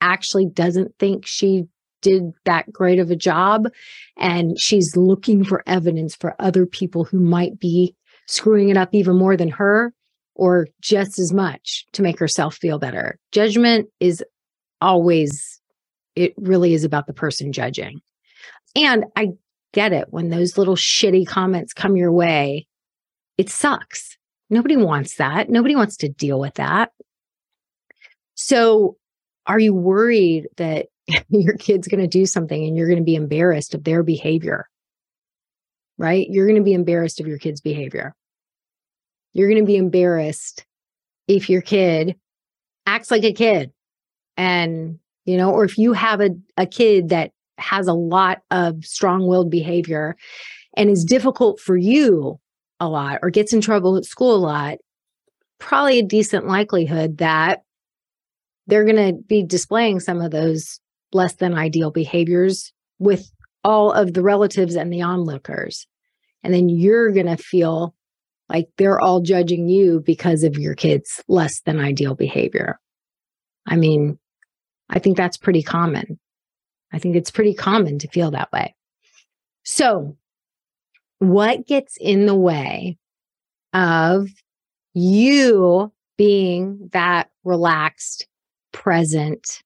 actually 0.00 0.46
doesn't 0.46 0.98
think 0.98 1.26
she 1.26 1.64
did 2.02 2.32
that 2.44 2.70
great 2.72 2.98
of 2.98 3.10
a 3.10 3.16
job. 3.16 3.68
And 4.18 4.58
she's 4.60 4.96
looking 4.96 5.44
for 5.44 5.62
evidence 5.66 6.14
for 6.14 6.36
other 6.38 6.66
people 6.66 7.04
who 7.04 7.18
might 7.18 7.58
be 7.58 7.96
screwing 8.26 8.68
it 8.68 8.76
up 8.76 8.90
even 8.92 9.16
more 9.16 9.36
than 9.36 9.48
her 9.48 9.92
or 10.34 10.68
just 10.80 11.18
as 11.18 11.32
much 11.32 11.86
to 11.92 12.02
make 12.02 12.18
herself 12.18 12.56
feel 12.56 12.78
better. 12.78 13.18
Judgment 13.32 13.88
is 14.00 14.22
always 14.80 15.60
it 16.14 16.34
really 16.36 16.74
is 16.74 16.84
about 16.84 17.06
the 17.06 17.14
person 17.14 17.52
judging. 17.52 18.00
And 18.76 19.06
I 19.16 19.30
get 19.72 19.92
it 19.92 20.08
when 20.10 20.28
those 20.28 20.58
little 20.58 20.76
shitty 20.76 21.26
comments 21.26 21.72
come 21.72 21.96
your 21.96 22.12
way, 22.12 22.66
it 23.38 23.48
sucks. 23.48 24.16
Nobody 24.50 24.76
wants 24.76 25.16
that. 25.16 25.48
Nobody 25.48 25.74
wants 25.74 25.96
to 25.98 26.08
deal 26.08 26.38
with 26.38 26.54
that. 26.54 26.90
So, 28.34 28.96
are 29.46 29.58
you 29.58 29.74
worried 29.74 30.48
that 30.56 30.86
your 31.28 31.56
kid's 31.56 31.88
going 31.88 32.00
to 32.00 32.08
do 32.08 32.26
something 32.26 32.64
and 32.64 32.76
you're 32.76 32.88
going 32.88 32.98
to 32.98 33.04
be 33.04 33.14
embarrassed 33.14 33.74
of 33.74 33.84
their 33.84 34.02
behavior? 34.02 34.68
Right? 35.98 36.26
You're 36.30 36.46
going 36.46 36.60
to 36.60 36.64
be 36.64 36.72
embarrassed 36.72 37.20
of 37.20 37.26
your 37.26 37.38
kid's 37.38 37.60
behavior. 37.60 38.14
You're 39.32 39.48
going 39.48 39.62
to 39.62 39.66
be 39.66 39.76
embarrassed 39.76 40.64
if 41.28 41.48
your 41.48 41.62
kid 41.62 42.16
acts 42.86 43.10
like 43.10 43.24
a 43.24 43.32
kid 43.32 43.72
and 44.36 44.98
you 45.24 45.36
know, 45.36 45.52
or 45.52 45.64
if 45.64 45.78
you 45.78 45.92
have 45.92 46.20
a, 46.20 46.30
a 46.56 46.66
kid 46.66 47.10
that 47.10 47.30
has 47.58 47.86
a 47.86 47.94
lot 47.94 48.42
of 48.50 48.84
strong 48.84 49.26
willed 49.26 49.50
behavior 49.50 50.16
and 50.76 50.90
is 50.90 51.04
difficult 51.04 51.60
for 51.60 51.76
you 51.76 52.40
a 52.80 52.88
lot 52.88 53.20
or 53.22 53.30
gets 53.30 53.52
in 53.52 53.60
trouble 53.60 53.96
at 53.96 54.04
school 54.04 54.34
a 54.34 54.36
lot, 54.36 54.78
probably 55.58 56.00
a 56.00 56.04
decent 56.04 56.46
likelihood 56.46 57.18
that 57.18 57.62
they're 58.66 58.84
going 58.84 58.96
to 58.96 59.22
be 59.22 59.42
displaying 59.42 60.00
some 60.00 60.20
of 60.20 60.30
those 60.30 60.80
less 61.12 61.34
than 61.34 61.54
ideal 61.54 61.90
behaviors 61.90 62.72
with 62.98 63.30
all 63.64 63.92
of 63.92 64.14
the 64.14 64.22
relatives 64.22 64.74
and 64.74 64.92
the 64.92 65.02
onlookers. 65.02 65.86
And 66.42 66.52
then 66.52 66.68
you're 66.68 67.12
going 67.12 67.26
to 67.26 67.36
feel 67.36 67.94
like 68.48 68.68
they're 68.76 69.00
all 69.00 69.20
judging 69.20 69.68
you 69.68 70.02
because 70.04 70.42
of 70.42 70.58
your 70.58 70.74
kids' 70.74 71.22
less 71.28 71.60
than 71.60 71.80
ideal 71.80 72.14
behavior. 72.14 72.78
I 73.66 73.76
mean, 73.76 74.18
I 74.90 74.98
think 74.98 75.16
that's 75.16 75.36
pretty 75.36 75.62
common. 75.62 76.18
I 76.92 76.98
think 76.98 77.16
it's 77.16 77.30
pretty 77.30 77.54
common 77.54 77.98
to 78.00 78.08
feel 78.08 78.32
that 78.32 78.52
way. 78.52 78.74
So, 79.64 80.16
what 81.18 81.66
gets 81.66 81.96
in 82.00 82.26
the 82.26 82.34
way 82.34 82.98
of 83.72 84.28
you 84.92 85.92
being 86.18 86.90
that 86.92 87.30
relaxed 87.44 88.26
present, 88.72 89.62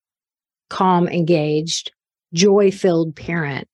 calm, 0.69 1.09
engaged, 1.09 1.93
joy 2.33 2.71
filled 2.71 3.17
parent? 3.17 3.69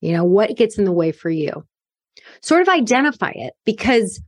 You 0.00 0.12
know, 0.12 0.24
what 0.24 0.56
gets 0.56 0.78
in 0.78 0.84
the 0.84 0.92
way 0.92 1.12
for 1.12 1.30
you? 1.30 1.64
Sort 2.42 2.62
of 2.62 2.68
identify 2.68 3.32
it 3.34 3.54
because 3.64 4.20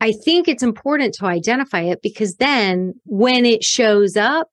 I 0.00 0.12
think 0.12 0.46
it's 0.46 0.62
important 0.62 1.14
to 1.14 1.26
identify 1.26 1.80
it 1.80 2.02
because 2.02 2.36
then 2.36 2.94
when 3.04 3.46
it 3.46 3.64
shows 3.64 4.16
up, 4.16 4.48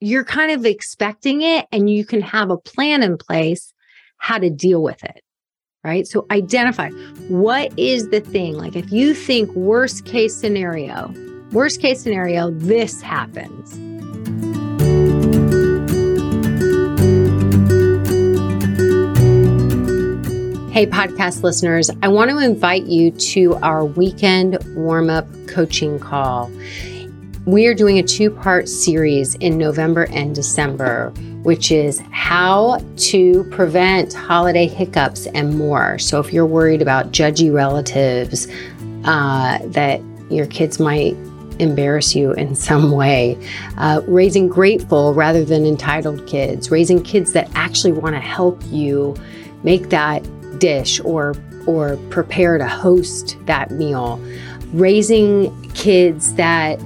you're 0.00 0.24
kind 0.24 0.52
of 0.52 0.66
expecting 0.66 1.42
it 1.42 1.66
and 1.72 1.88
you 1.88 2.04
can 2.04 2.20
have 2.20 2.50
a 2.50 2.58
plan 2.58 3.02
in 3.02 3.16
place 3.16 3.72
how 4.18 4.38
to 4.38 4.50
deal 4.50 4.82
with 4.82 5.02
it. 5.02 5.22
Right. 5.82 6.06
So 6.06 6.26
identify 6.32 6.90
what 7.28 7.72
is 7.78 8.08
the 8.08 8.20
thing. 8.20 8.54
Like 8.54 8.74
if 8.74 8.90
you 8.90 9.14
think 9.14 9.54
worst 9.54 10.04
case 10.04 10.34
scenario, 10.36 11.14
worst 11.52 11.80
case 11.80 12.00
scenario, 12.00 12.50
this 12.50 13.00
happens 13.00 13.85
Hey, 20.76 20.86
podcast 20.86 21.42
listeners, 21.42 21.90
I 22.02 22.08
want 22.08 22.30
to 22.30 22.36
invite 22.36 22.84
you 22.84 23.10
to 23.10 23.54
our 23.62 23.82
weekend 23.82 24.58
warm 24.76 25.08
up 25.08 25.26
coaching 25.46 25.98
call. 25.98 26.52
We 27.46 27.66
are 27.66 27.72
doing 27.72 27.98
a 27.98 28.02
two 28.02 28.28
part 28.28 28.68
series 28.68 29.36
in 29.36 29.56
November 29.56 30.06
and 30.12 30.34
December, 30.34 31.14
which 31.44 31.72
is 31.72 32.02
how 32.10 32.84
to 32.96 33.44
prevent 33.44 34.12
holiday 34.12 34.66
hiccups 34.66 35.26
and 35.28 35.56
more. 35.56 35.98
So, 35.98 36.20
if 36.20 36.30
you're 36.30 36.44
worried 36.44 36.82
about 36.82 37.10
judgy 37.10 37.50
relatives, 37.50 38.46
uh, 39.04 39.60
that 39.68 40.02
your 40.28 40.44
kids 40.44 40.78
might 40.78 41.16
embarrass 41.58 42.14
you 42.14 42.32
in 42.34 42.54
some 42.54 42.90
way, 42.90 43.38
uh, 43.78 44.02
raising 44.06 44.46
grateful 44.46 45.14
rather 45.14 45.42
than 45.42 45.64
entitled 45.64 46.26
kids, 46.26 46.70
raising 46.70 47.02
kids 47.02 47.32
that 47.32 47.50
actually 47.54 47.92
want 47.92 48.14
to 48.14 48.20
help 48.20 48.62
you 48.66 49.16
make 49.62 49.88
that 49.88 50.22
dish 50.58 51.00
or 51.00 51.34
or 51.66 51.96
prepare 52.10 52.58
to 52.58 52.66
host 52.66 53.36
that 53.46 53.70
meal. 53.70 54.20
Raising 54.72 55.70
kids 55.72 56.34
that 56.34 56.80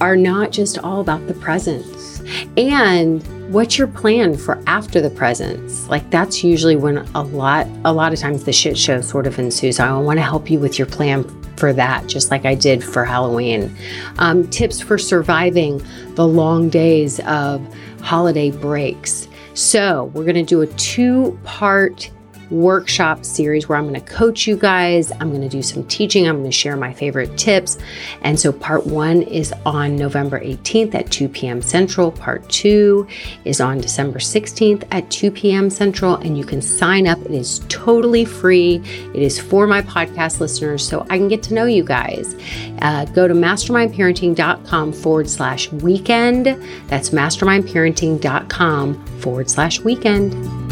are 0.00 0.16
not 0.16 0.50
just 0.50 0.78
all 0.78 1.00
about 1.00 1.26
the 1.26 1.34
presents. 1.34 2.22
And 2.56 3.22
what's 3.52 3.76
your 3.76 3.88
plan 3.88 4.36
for 4.36 4.62
after 4.66 5.00
the 5.00 5.10
presents? 5.10 5.88
Like 5.88 6.08
that's 6.10 6.44
usually 6.44 6.76
when 6.76 6.98
a 7.14 7.22
lot 7.22 7.66
a 7.84 7.92
lot 7.92 8.12
of 8.12 8.18
times 8.18 8.44
the 8.44 8.52
shit 8.52 8.78
show 8.78 9.00
sort 9.00 9.26
of 9.26 9.38
ensues. 9.38 9.80
I 9.80 9.96
want 9.98 10.18
to 10.18 10.22
help 10.22 10.50
you 10.50 10.60
with 10.60 10.78
your 10.78 10.86
plan 10.86 11.24
for 11.56 11.72
that, 11.74 12.06
just 12.06 12.30
like 12.30 12.46
I 12.46 12.54
did 12.54 12.82
for 12.82 13.04
Halloween. 13.04 13.76
Um, 14.18 14.48
tips 14.48 14.80
for 14.80 14.96
surviving 14.96 15.82
the 16.14 16.26
long 16.26 16.70
days 16.70 17.20
of 17.20 17.62
holiday 18.00 18.50
breaks. 18.50 19.28
So, 19.54 20.04
we're 20.14 20.24
going 20.24 20.36
to 20.36 20.42
do 20.42 20.62
a 20.62 20.66
two 20.66 21.38
part 21.44 22.10
workshop 22.50 23.24
series 23.24 23.68
where 23.68 23.78
I'm 23.78 23.88
going 23.88 24.00
to 24.00 24.06
coach 24.06 24.46
you 24.46 24.56
guys. 24.56 25.12
I'm 25.12 25.30
going 25.30 25.42
to 25.42 25.48
do 25.48 25.62
some 25.62 25.84
teaching. 25.84 26.28
I'm 26.28 26.36
going 26.38 26.44
to 26.44 26.52
share 26.52 26.76
my 26.76 26.92
favorite 26.92 27.36
tips. 27.38 27.78
And 28.22 28.38
so, 28.38 28.52
part 28.52 28.86
one 28.86 29.22
is 29.22 29.52
on 29.64 29.96
November 29.96 30.40
18th 30.40 30.94
at 30.94 31.10
2 31.10 31.28
p.m. 31.28 31.62
Central. 31.62 32.10
Part 32.12 32.48
two 32.48 33.06
is 33.44 33.60
on 33.60 33.80
December 33.80 34.18
16th 34.18 34.86
at 34.90 35.10
2 35.10 35.30
p.m. 35.30 35.70
Central. 35.70 36.16
And 36.16 36.36
you 36.36 36.44
can 36.44 36.60
sign 36.62 37.06
up. 37.06 37.18
It 37.20 37.32
is 37.32 37.60
totally 37.68 38.24
free. 38.24 38.82
It 39.14 39.22
is 39.22 39.38
for 39.38 39.66
my 39.66 39.82
podcast 39.82 40.40
listeners 40.40 40.86
so 40.86 41.06
I 41.10 41.18
can 41.18 41.28
get 41.28 41.42
to 41.44 41.54
know 41.54 41.66
you 41.66 41.84
guys. 41.84 42.34
Uh, 42.82 43.04
go 43.06 43.28
to 43.28 43.34
mastermindparenting.com 43.34 44.92
forward 44.92 45.28
slash 45.28 45.70
weekend. 45.72 46.46
That's 46.88 47.10
mastermindparenting.com 47.10 49.06
forward 49.20 49.50
slash 49.50 49.80
weekend. 49.80 50.69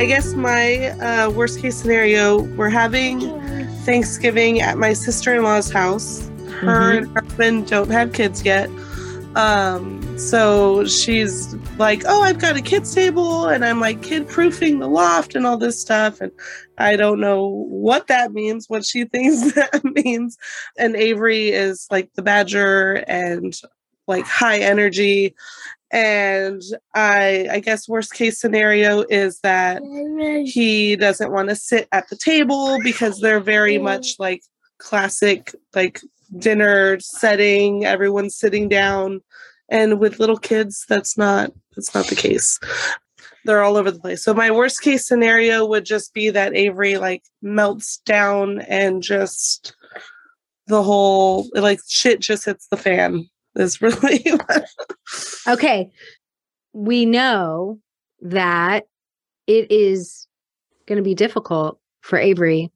I 0.00 0.06
guess 0.06 0.32
my 0.32 0.98
uh, 0.98 1.28
worst 1.28 1.60
case 1.60 1.76
scenario, 1.76 2.40
we're 2.56 2.70
having 2.70 3.20
Thanksgiving 3.82 4.62
at 4.62 4.78
my 4.78 4.94
sister 4.94 5.34
in 5.34 5.42
law's 5.42 5.70
house. 5.70 6.26
Her 6.48 6.94
mm-hmm. 6.94 6.96
and 6.96 7.06
her 7.08 7.20
husband 7.20 7.66
don't 7.66 7.90
have 7.90 8.14
kids 8.14 8.42
yet. 8.42 8.70
Um, 9.34 10.18
so 10.18 10.86
she's 10.86 11.54
like, 11.76 12.04
Oh, 12.06 12.22
I've 12.22 12.38
got 12.38 12.56
a 12.56 12.62
kids' 12.62 12.94
table, 12.94 13.48
and 13.48 13.62
I'm 13.62 13.78
like 13.78 14.02
kid 14.02 14.26
proofing 14.26 14.78
the 14.78 14.88
loft 14.88 15.34
and 15.34 15.46
all 15.46 15.58
this 15.58 15.78
stuff. 15.78 16.22
And 16.22 16.32
I 16.78 16.96
don't 16.96 17.20
know 17.20 17.46
what 17.68 18.06
that 18.06 18.32
means, 18.32 18.70
what 18.70 18.86
she 18.86 19.04
thinks 19.12 19.52
that 19.52 19.84
means. 19.84 20.38
And 20.78 20.96
Avery 20.96 21.50
is 21.50 21.86
like 21.90 22.10
the 22.14 22.22
badger 22.22 23.04
and 23.06 23.54
like 24.08 24.24
high 24.24 24.60
energy 24.60 25.34
and 25.92 26.62
i 26.94 27.48
i 27.50 27.58
guess 27.58 27.88
worst 27.88 28.14
case 28.14 28.40
scenario 28.40 29.04
is 29.10 29.40
that 29.40 29.82
he 30.44 30.94
doesn't 30.94 31.32
want 31.32 31.48
to 31.48 31.56
sit 31.56 31.88
at 31.90 32.08
the 32.08 32.16
table 32.16 32.78
because 32.84 33.20
they're 33.20 33.40
very 33.40 33.76
much 33.78 34.14
like 34.18 34.42
classic 34.78 35.54
like 35.74 36.00
dinner 36.38 36.98
setting 37.00 37.84
everyone's 37.84 38.36
sitting 38.36 38.68
down. 38.68 39.20
And 39.68 40.00
with 40.00 40.18
little 40.18 40.38
kids 40.38 40.84
that's 40.88 41.16
not 41.16 41.52
that's 41.76 41.94
not 41.94 42.06
the 42.06 42.16
case. 42.16 42.58
They're 43.44 43.62
all 43.62 43.76
over 43.76 43.90
the 43.90 44.00
place. 44.00 44.22
So 44.22 44.34
my 44.34 44.50
worst 44.50 44.82
case 44.82 45.06
scenario 45.06 45.64
would 45.64 45.84
just 45.84 46.12
be 46.12 46.30
that 46.30 46.54
avery 46.54 46.98
like 46.98 47.22
melts 47.40 47.98
down 47.98 48.60
and 48.62 49.02
just 49.02 49.74
the 50.66 50.82
whole 50.82 51.48
like 51.54 51.80
shit 51.88 52.20
just 52.20 52.44
hits 52.44 52.66
the 52.68 52.76
fan 52.76 53.28
is 53.56 53.80
really 53.82 54.24
okay. 55.48 55.90
We 56.72 57.06
know 57.06 57.80
that 58.22 58.86
it 59.46 59.70
is 59.70 60.26
going 60.86 60.98
to 60.98 61.02
be 61.02 61.14
difficult 61.14 61.78
for 62.00 62.18
Avery 62.18 62.70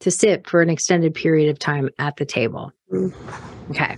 to 0.00 0.10
sit 0.10 0.48
for 0.48 0.62
an 0.62 0.70
extended 0.70 1.14
period 1.14 1.50
of 1.50 1.58
time 1.58 1.90
at 1.98 2.16
the 2.16 2.24
table. 2.24 2.72
Mm. 2.92 3.14
Okay. 3.70 3.96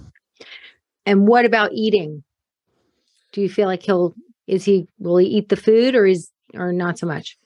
And 1.07 1.27
what 1.27 1.45
about 1.45 1.73
eating? 1.73 2.23
Do 3.33 3.40
you 3.40 3.49
feel 3.49 3.66
like 3.66 3.83
he'll 3.83 4.14
is 4.47 4.64
he 4.64 4.87
will 4.99 5.16
he 5.16 5.27
eat 5.27 5.49
the 5.49 5.57
food 5.57 5.95
or 5.95 6.07
is 6.07 6.31
or 6.55 6.73
not 6.73 6.99
so 6.99 7.07
much? 7.07 7.38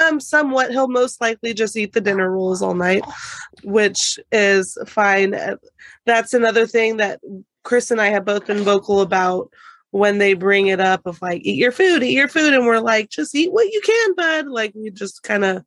Um, 0.00 0.20
somewhat. 0.20 0.70
He'll 0.70 0.88
most 0.88 1.20
likely 1.20 1.52
just 1.52 1.76
eat 1.76 1.92
the 1.92 2.00
dinner 2.00 2.30
rolls 2.30 2.62
all 2.62 2.74
night, 2.74 3.02
which 3.64 4.18
is 4.30 4.78
fine. 4.86 5.34
That's 6.06 6.34
another 6.34 6.66
thing 6.66 6.98
that 6.98 7.20
Chris 7.68 7.90
and 7.90 8.00
I 8.00 8.08
have 8.08 8.24
both 8.24 8.46
been 8.46 8.64
vocal 8.64 9.02
about 9.02 9.50
when 9.90 10.16
they 10.16 10.32
bring 10.32 10.68
it 10.68 10.80
up 10.80 11.04
of 11.04 11.20
like, 11.20 11.42
eat 11.44 11.58
your 11.58 11.70
food, 11.70 12.02
eat 12.02 12.14
your 12.14 12.26
food. 12.26 12.54
And 12.54 12.64
we're 12.64 12.80
like, 12.80 13.10
just 13.10 13.34
eat 13.34 13.52
what 13.52 13.70
you 13.70 13.82
can, 13.84 14.14
bud. 14.14 14.46
Like, 14.46 14.72
we 14.74 14.90
just 14.90 15.22
kind 15.22 15.44
of 15.44 15.62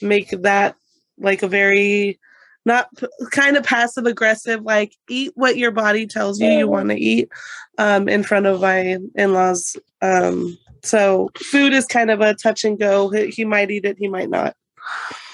make 0.00 0.30
that 0.30 0.76
like 1.18 1.42
a 1.42 1.48
very 1.48 2.20
not 2.64 2.86
p- 2.96 3.08
kind 3.32 3.56
of 3.56 3.64
passive 3.64 4.06
aggressive, 4.06 4.62
like, 4.62 4.94
eat 5.08 5.32
what 5.34 5.56
your 5.56 5.72
body 5.72 6.06
tells 6.06 6.38
you 6.38 6.48
you 6.48 6.68
want 6.68 6.90
to 6.90 6.96
eat 6.96 7.28
um, 7.76 8.08
in 8.08 8.22
front 8.22 8.46
of 8.46 8.60
my 8.60 8.98
in 9.16 9.32
laws. 9.32 9.76
Um, 10.00 10.56
so, 10.84 11.28
food 11.36 11.72
is 11.72 11.86
kind 11.86 12.12
of 12.12 12.20
a 12.20 12.34
touch 12.34 12.62
and 12.62 12.78
go. 12.78 13.08
He, 13.08 13.30
he 13.30 13.44
might 13.44 13.72
eat 13.72 13.84
it, 13.84 13.98
he 13.98 14.06
might 14.06 14.30
not. 14.30 14.54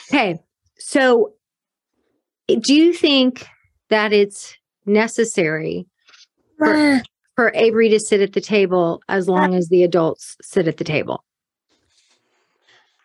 Okay. 0.08 0.40
So, 0.78 1.34
do 2.48 2.74
you 2.74 2.94
think 2.94 3.46
that 3.90 4.14
it's 4.14 4.56
necessary 4.86 5.86
for, 6.58 7.02
for 7.36 7.52
Avery 7.54 7.88
to 7.90 8.00
sit 8.00 8.20
at 8.20 8.32
the 8.32 8.40
table 8.40 9.00
as 9.08 9.28
long 9.28 9.54
as 9.54 9.68
the 9.68 9.82
adults 9.82 10.36
sit 10.42 10.68
at 10.68 10.76
the 10.76 10.84
table? 10.84 11.24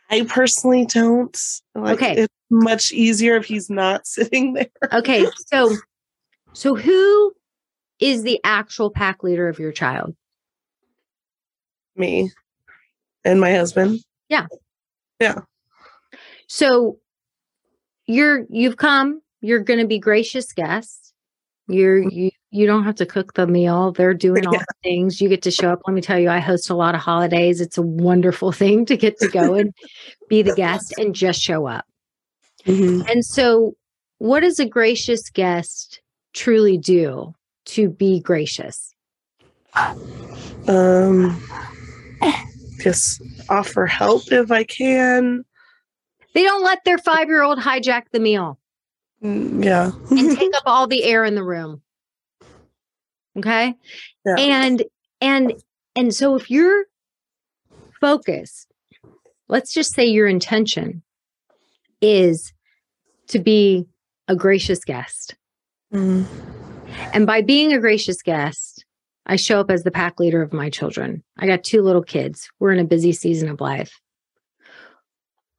I 0.09 0.23
personally 0.25 0.85
don't. 0.85 1.37
Like, 1.73 1.95
okay. 1.95 2.21
It's 2.23 2.33
much 2.49 2.91
easier 2.91 3.35
if 3.35 3.45
he's 3.45 3.69
not 3.69 4.05
sitting 4.07 4.53
there. 4.53 4.69
Okay. 4.91 5.25
So, 5.47 5.75
so 6.53 6.75
who 6.75 7.33
is 7.99 8.23
the 8.23 8.39
actual 8.43 8.91
pack 8.91 9.23
leader 9.23 9.47
of 9.47 9.59
your 9.59 9.71
child? 9.71 10.15
Me 11.95 12.31
and 13.23 13.39
my 13.39 13.53
husband. 13.53 13.99
Yeah. 14.29 14.47
Yeah. 15.19 15.39
So 16.47 16.99
you're 18.05 18.45
you've 18.49 18.77
come, 18.77 19.21
you're 19.41 19.59
going 19.59 19.79
to 19.79 19.87
be 19.87 19.99
gracious 19.99 20.51
guests. 20.53 21.13
You're 21.67 22.03
mm-hmm. 22.03 22.27
You 22.53 22.67
don't 22.67 22.83
have 22.83 22.93
to 22.95 23.05
cook 23.05 23.33
the 23.33 23.47
meal. 23.47 23.91
They're 23.91 24.13
doing 24.13 24.45
all 24.45 24.53
yeah. 24.53 24.59
the 24.59 24.75
things. 24.83 25.19
You 25.19 25.27
get 25.27 25.41
to 25.41 25.49
show 25.49 25.71
up. 25.71 25.81
Let 25.87 25.93
me 25.95 26.01
tell 26.01 26.19
you, 26.19 26.29
I 26.29 26.39
host 26.39 26.69
a 26.69 26.75
lot 26.75 26.93
of 26.93 27.01
holidays. 27.01 27.59
It's 27.59 27.79
a 27.79 27.81
wonderful 27.81 28.51
thing 28.61 28.85
to 28.85 28.95
get 28.95 29.17
to 29.19 29.27
go 29.27 29.55
and 29.55 29.73
be 30.29 30.43
the 30.43 30.53
guest 30.53 30.93
and 30.99 31.15
just 31.15 31.41
show 31.41 31.65
up. 31.65 31.85
Mm-hmm. 32.65 33.09
And 33.09 33.25
so, 33.25 33.75
what 34.19 34.41
does 34.41 34.59
a 34.59 34.67
gracious 34.67 35.31
guest 35.31 35.99
truly 36.33 36.77
do 36.77 37.33
to 37.65 37.89
be 37.89 38.19
gracious? 38.19 38.93
Um, 40.67 41.41
just 42.81 43.19
offer 43.49 43.87
help 43.87 44.31
if 44.31 44.51
I 44.51 44.63
can. 44.63 45.43
They 46.35 46.43
don't 46.43 46.63
let 46.63 46.83
their 46.85 46.99
five 46.99 47.29
year 47.29 47.41
old 47.41 47.57
hijack 47.57 48.03
the 48.11 48.19
meal. 48.19 48.59
Mm, 49.23 49.63
Yeah. 49.63 49.91
and 50.11 50.37
take 50.37 50.53
up 50.57 50.63
all 50.67 50.85
the 50.85 51.03
air 51.03 51.25
in 51.25 51.33
the 51.33 51.43
room. 51.43 51.81
Okay? 53.37 53.75
Yeah. 54.25 54.35
And 54.37 54.83
and 55.21 55.53
and 55.95 56.13
so 56.13 56.35
if 56.35 56.49
your 56.49 56.85
focus, 57.99 58.67
let's 59.47 59.73
just 59.73 59.93
say 59.93 60.05
your 60.05 60.27
intention 60.27 61.01
is 62.01 62.53
to 63.27 63.39
be 63.39 63.85
a 64.27 64.35
gracious 64.35 64.83
guest. 64.83 65.35
Mhm. 65.93 66.25
And 67.13 67.25
by 67.25 67.41
being 67.41 67.73
a 67.73 67.79
gracious 67.79 68.21
guest, 68.21 68.85
I 69.25 69.35
show 69.37 69.59
up 69.59 69.71
as 69.71 69.83
the 69.83 69.91
pack 69.91 70.19
leader 70.19 70.41
of 70.41 70.53
my 70.53 70.69
children. 70.69 71.23
I 71.37 71.47
got 71.47 71.63
two 71.63 71.81
little 71.81 72.03
kids. 72.03 72.49
We're 72.59 72.73
in 72.73 72.79
a 72.79 72.85
busy 72.85 73.13
season 73.13 73.49
of 73.49 73.61
life. 73.61 73.99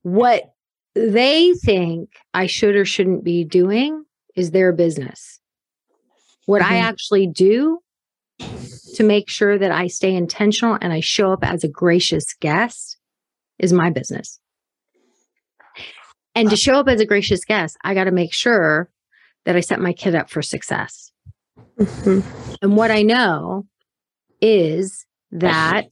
What 0.02 0.52
they 0.94 1.54
think 1.54 2.10
I 2.34 2.46
should 2.46 2.76
or 2.76 2.84
shouldn't 2.84 3.24
be 3.24 3.42
doing 3.42 4.04
is 4.36 4.50
their 4.50 4.72
business. 4.72 5.40
What 6.46 6.62
I 6.62 6.74
Mhm. 6.76 6.82
actually 6.82 7.26
do 7.26 7.80
to 8.94 9.02
make 9.04 9.28
sure 9.28 9.58
that 9.58 9.70
I 9.72 9.86
stay 9.86 10.14
intentional 10.14 10.76
and 10.80 10.92
I 10.92 11.00
show 11.00 11.32
up 11.32 11.42
as 11.42 11.64
a 11.64 11.68
gracious 11.68 12.34
guest 12.34 12.98
is 13.58 13.72
my 13.72 13.90
business. 13.90 14.40
And 16.34 16.50
to 16.50 16.56
show 16.56 16.74
up 16.74 16.88
as 16.88 17.00
a 17.00 17.06
gracious 17.06 17.44
guest, 17.44 17.76
I 17.84 17.94
got 17.94 18.04
to 18.04 18.10
make 18.10 18.32
sure 18.32 18.90
that 19.44 19.56
I 19.56 19.60
set 19.60 19.80
my 19.80 19.92
kid 19.92 20.14
up 20.14 20.30
for 20.30 20.42
success. 20.42 21.12
Mhm. 21.78 22.58
And 22.62 22.76
what 22.76 22.90
I 22.90 23.02
know 23.02 23.66
is 24.40 25.06
that 25.30 25.86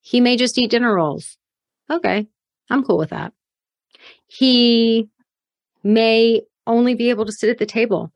he 0.00 0.20
may 0.20 0.36
just 0.36 0.58
eat 0.58 0.70
dinner 0.70 0.94
rolls. 0.94 1.36
Okay, 1.90 2.28
I'm 2.70 2.84
cool 2.84 2.98
with 2.98 3.10
that. 3.10 3.32
He 4.26 5.08
may 5.82 6.42
only 6.66 6.94
be 6.94 7.10
able 7.10 7.26
to 7.26 7.32
sit 7.32 7.50
at 7.50 7.58
the 7.58 7.66
table 7.66 8.12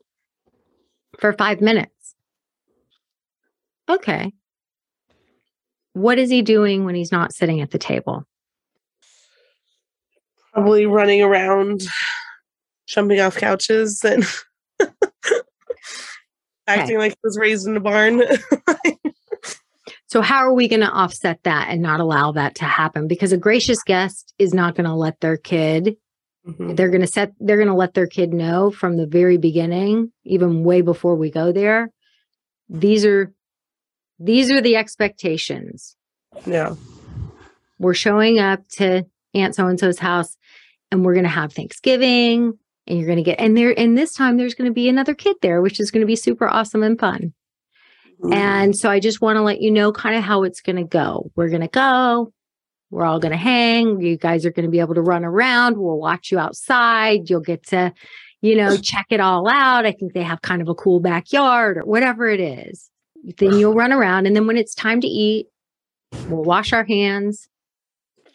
for 1.17 1.33
five 1.33 1.61
minutes. 1.61 2.15
Okay. 3.89 4.33
What 5.93 6.19
is 6.19 6.29
he 6.29 6.41
doing 6.41 6.85
when 6.85 6.95
he's 6.95 7.11
not 7.11 7.33
sitting 7.33 7.61
at 7.61 7.71
the 7.71 7.77
table? 7.77 8.25
Probably 10.53 10.85
running 10.85 11.21
around, 11.21 11.81
jumping 12.87 13.19
off 13.19 13.37
couches 13.37 14.03
and 14.03 14.25
acting 16.67 16.97
like 16.97 17.11
he 17.11 17.19
was 17.23 17.37
raised 17.37 17.67
in 17.67 17.77
a 17.77 17.79
barn. 17.79 18.21
So, 20.09 20.21
how 20.21 20.37
are 20.37 20.53
we 20.53 20.69
going 20.69 20.81
to 20.81 20.89
offset 20.89 21.43
that 21.43 21.67
and 21.69 21.81
not 21.81 21.99
allow 21.99 22.31
that 22.31 22.55
to 22.55 22.65
happen? 22.65 23.07
Because 23.09 23.33
a 23.33 23.37
gracious 23.37 23.83
guest 23.83 24.33
is 24.39 24.53
not 24.53 24.73
going 24.75 24.87
to 24.87 24.93
let 24.93 25.19
their 25.19 25.35
kid 25.35 25.97
Mhm. 26.47 26.75
they're 26.77 26.89
going 26.89 27.01
to 27.01 27.07
set 27.07 27.33
they're 27.39 27.57
going 27.57 27.67
to 27.67 27.73
let 27.73 27.93
their 27.93 28.07
kid 28.07 28.33
know 28.33 28.71
from 28.71 28.95
the 28.97 29.05
very 29.07 29.37
beginning 29.37 30.11
even 30.23 30.63
way 30.63 30.81
before 30.81 31.15
we 31.15 31.29
go 31.29 31.51
there 31.51 31.89
these 32.69 33.05
are 33.05 33.33
these 34.19 34.49
are 34.51 34.61
the 34.61 34.75
expectations 34.77 35.95
Yeah. 36.45 36.75
we're 37.79 37.93
showing 37.93 38.39
up 38.39 38.67
to 38.77 39.05
aunt 39.33 39.55
so 39.55 39.67
and 39.67 39.79
so's 39.79 39.99
house 39.99 40.37
and 40.91 41.03
we're 41.05 41.13
going 41.13 41.23
to 41.25 41.29
have 41.29 41.51
thanksgiving 41.53 42.57
and 42.87 42.97
you're 42.97 43.07
going 43.07 43.17
to 43.17 43.23
get 43.23 43.39
and 43.39 43.57
there 43.57 43.77
and 43.77 43.97
this 43.97 44.13
time 44.13 44.37
there's 44.37 44.55
going 44.55 44.69
to 44.69 44.73
be 44.73 44.87
another 44.89 45.13
kid 45.13 45.35
there 45.41 45.61
which 45.61 45.79
is 45.79 45.91
going 45.91 46.01
to 46.01 46.07
be 46.07 46.15
super 46.15 46.47
awesome 46.47 46.81
and 46.83 46.99
fun 46.99 47.33
Mhm. 48.23 48.33
and 48.33 48.75
so 48.75 48.89
I 48.89 48.99
just 48.99 49.21
want 49.21 49.35
to 49.37 49.41
let 49.43 49.61
you 49.61 49.69
know 49.69 49.91
kind 49.91 50.15
of 50.15 50.23
how 50.23 50.41
it's 50.41 50.61
going 50.61 50.77
to 50.77 50.83
go. 50.83 51.29
We're 51.35 51.49
going 51.49 51.61
to 51.61 51.67
go. 51.67 52.33
We're 52.89 53.05
all 53.05 53.19
going 53.19 53.31
to 53.31 53.37
hang. 53.37 54.01
You 54.01 54.17
guys 54.17 54.45
are 54.45 54.51
going 54.51 54.65
to 54.65 54.71
be 54.71 54.79
able 54.79 54.95
to 54.95 55.01
run 55.01 55.25
around. 55.25 55.77
We'll 55.77 55.97
watch 55.97 56.31
you 56.31 56.39
outside. 56.39 57.29
You'll 57.29 57.41
get 57.41 57.65
to, 57.67 57.93
you 58.41 58.55
know, 58.55 58.77
check 58.81 59.07
it 59.09 59.19
all 59.19 59.47
out. 59.49 59.85
I 59.85 59.91
think 59.91 60.13
they 60.13 60.23
have 60.23 60.41
kind 60.41 60.61
of 60.61 60.69
a 60.69 60.75
cool 60.75 60.99
backyard 60.99 61.77
or 61.77 61.81
whatever 61.81 62.27
it 62.27 62.39
is. 62.39 62.89
Then 63.37 63.57
you'll 63.57 63.73
run 63.73 63.91
around. 63.91 64.25
And 64.25 64.35
then 64.35 64.47
when 64.47 64.57
it's 64.57 64.73
time 64.73 65.01
to 65.01 65.07
eat, 65.07 65.47
we'll 66.29 66.43
wash 66.43 66.71
our 66.71 66.85
hands. 66.85 67.49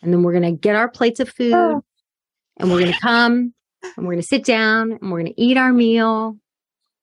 And 0.03 0.13
then 0.13 0.23
we're 0.23 0.33
going 0.33 0.43
to 0.43 0.61
get 0.61 0.77
our 0.77 0.89
plates 0.89 1.21
of 1.21 1.29
food 1.29 1.55
oh. 1.55 1.85
and 2.59 2.71
we're 2.71 2.81
going 2.81 2.93
to 2.93 3.01
come 3.01 3.55
and 3.83 4.07
we're 4.07 4.13
going 4.13 4.23
to 4.23 4.27
sit 4.27 4.45
down 4.45 4.93
and 4.93 5.11
we're 5.11 5.21
going 5.21 5.33
to 5.33 5.41
eat 5.41 5.57
our 5.57 5.73
meal. 5.73 6.37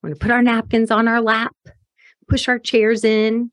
We're 0.02 0.10
going 0.10 0.18
to 0.18 0.22
put 0.22 0.30
our 0.30 0.42
napkins 0.42 0.90
on 0.90 1.08
our 1.08 1.20
lap 1.20 1.54
push 2.30 2.48
our 2.48 2.58
chairs 2.58 3.04
in 3.04 3.50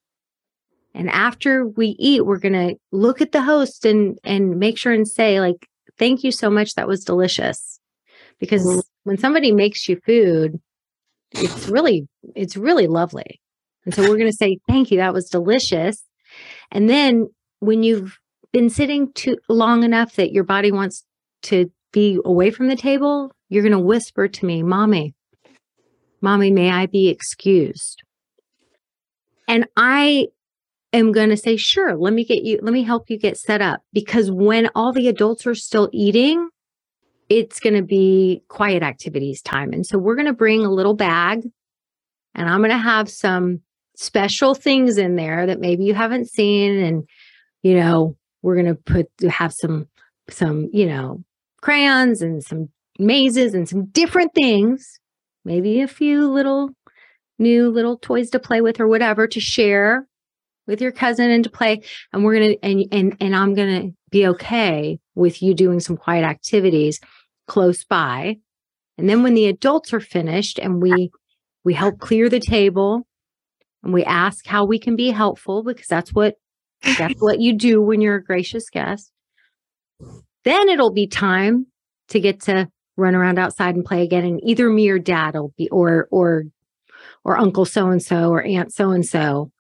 and 0.98 1.10
after 1.12 1.66
we 1.66 1.96
eat 2.00 2.26
we're 2.26 2.40
going 2.40 2.54
to 2.68 2.76
look 2.92 3.22
at 3.22 3.32
the 3.32 3.42
host 3.44 3.86
and 3.86 4.18
and 4.24 4.60
make 4.60 4.78
sure 4.78 4.92
and 4.92 5.08
say 5.08 5.40
like 5.40 5.68
thank 5.98 6.24
you 6.24 6.32
so 6.32 6.50
much. 6.50 6.74
That 6.76 6.88
was 6.88 7.04
delicious. 7.04 7.80
Because 8.40 8.64
Mhm. 8.64 8.84
when 9.04 9.18
somebody 9.18 9.52
makes 9.52 9.88
you 9.90 10.00
food 10.06 10.60
it's 11.32 11.68
really 11.70 12.08
it's 12.36 12.56
really 12.58 12.88
lovely. 12.88 13.40
And 13.86 13.94
so 13.94 14.02
we're 14.04 14.18
going 14.18 14.32
to 14.32 14.42
say 14.44 14.58
thank 14.68 14.92
you. 14.92 14.98
That 14.98 15.14
was 15.14 15.30
delicious. 15.30 16.04
And 16.72 16.90
then 16.90 17.28
when 17.60 17.84
you've 17.84 18.18
been 18.52 18.70
sitting 18.70 19.12
too 19.14 19.38
long 19.50 19.84
enough 19.84 20.16
that 20.16 20.32
your 20.32 20.44
body 20.44 20.72
wants 20.72 21.04
to 21.44 21.72
be 21.94 22.20
away 22.26 22.50
from 22.52 22.68
the 22.68 22.76
table 22.76 23.32
you're 23.50 23.64
going 23.64 23.72
to 23.72 23.80
whisper 23.80 24.28
to 24.28 24.46
me 24.46 24.62
mommy 24.64 25.14
mommy 26.22 26.52
may 26.52 26.70
i 26.70 26.86
be 26.86 27.08
excused? 27.10 28.04
And 29.48 29.66
I 29.78 30.28
am 30.98 31.12
going 31.12 31.30
to 31.30 31.38
say, 31.38 31.58
sure, 31.58 31.96
let 31.96 32.14
me 32.14 32.24
get 32.24 32.44
you, 32.44 32.60
let 32.62 32.74
me 32.74 32.84
help 32.84 33.10
you 33.10 33.18
get 33.18 33.38
set 33.38 33.62
up. 33.62 33.82
Because 33.94 34.32
when 34.32 34.70
all 34.76 34.92
the 34.92 35.08
adults 35.08 35.48
are 35.48 35.56
still 35.56 35.90
eating, 35.92 36.50
it's 37.30 37.60
going 37.60 37.76
to 37.76 37.84
be 37.84 38.44
quiet 38.48 38.84
activities 38.84 39.42
time. 39.42 39.74
And 39.74 39.86
so 39.86 39.98
we're 39.98 40.16
going 40.16 40.28
to 40.28 40.34
bring 40.34 40.66
a 40.66 40.72
little 40.72 40.94
bag 40.94 41.44
and 42.36 42.50
I'm 42.50 42.60
going 42.60 42.72
to 42.72 42.78
have 42.78 43.10
some 43.10 43.62
special 43.96 44.54
things 44.54 44.98
in 44.98 45.16
there 45.16 45.46
that 45.48 45.60
maybe 45.60 45.84
you 45.84 45.94
haven't 45.94 46.30
seen. 46.30 46.78
And, 46.78 47.08
you 47.64 47.76
know, 47.76 48.16
we're 48.44 48.56
going 48.56 48.68
to 48.68 48.76
put, 48.76 49.08
have 49.30 49.54
some, 49.54 49.88
some, 50.30 50.70
you 50.72 50.86
know, 50.86 51.24
crayons 51.62 52.22
and 52.22 52.44
some 52.44 52.70
mazes 53.00 53.54
and 53.54 53.68
some 53.68 53.86
different 53.88 54.34
things, 54.34 55.00
maybe 55.44 55.82
a 55.82 55.88
few 55.88 56.32
little 56.32 56.70
new 57.40 57.70
little 57.70 57.98
toys 57.98 58.30
to 58.32 58.40
play 58.40 58.62
with 58.62 58.80
or 58.80 58.88
whatever 58.88 59.28
to 59.28 59.40
share 59.40 60.08
with 60.68 60.82
your 60.82 60.92
cousin 60.92 61.32
into 61.32 61.50
play 61.50 61.82
and 62.14 62.24
we're 62.24 62.36
going 62.36 62.52
to 62.52 62.60
and 62.64 62.86
and 62.92 63.18
and 63.20 63.36
I'm 63.36 63.54
going 63.54 63.82
to 63.82 63.98
be 64.12 64.28
okay 64.28 65.00
with 65.16 65.42
you 65.42 65.54
doing 65.54 65.80
some 65.80 65.98
quiet 65.98 66.24
activities 66.24 67.00
close 67.48 67.84
by. 67.84 68.38
And 68.98 69.10
then 69.10 69.24
when 69.24 69.34
the 69.34 69.48
adults 69.48 69.94
are 69.94 70.00
finished 70.00 70.60
and 70.60 70.82
we 70.82 71.12
we 71.64 71.74
help 71.74 72.00
clear 72.00 72.30
the 72.30 72.40
table 72.40 73.08
and 73.84 73.94
we 73.94 74.04
ask 74.04 74.46
how 74.46 74.66
we 74.66 74.80
can 74.80 74.96
be 74.96 75.12
helpful 75.12 75.64
because 75.64 75.88
that's 75.88 76.14
what 76.14 76.36
that's 76.98 77.20
what 77.20 77.40
you 77.40 77.54
do 77.58 77.82
when 77.82 78.02
you're 78.02 78.16
a 78.16 78.24
gracious 78.24 78.70
guest 78.70 79.12
then 80.48 80.70
it'll 80.70 80.94
be 80.94 81.08
time 81.08 81.68
to 82.08 82.20
get 82.22 82.42
to 82.44 82.70
run 82.96 83.16
around 83.16 83.38
outside 83.38 83.76
and 83.76 83.84
play 83.84 84.02
again. 84.04 84.24
And 84.24 84.40
either 84.44 84.70
me 84.70 84.90
or 84.90 84.98
dad 84.98 85.36
will 85.36 85.54
be 85.58 85.70
or 85.70 86.08
or 86.10 86.46
or 87.26 87.38
uncle 87.38 87.66
so 87.66 87.88
and 87.90 88.02
so 88.02 88.30
or 88.30 88.42
aunt 88.42 88.74
so 88.74 88.92
and 88.92 89.06
so 89.06 89.52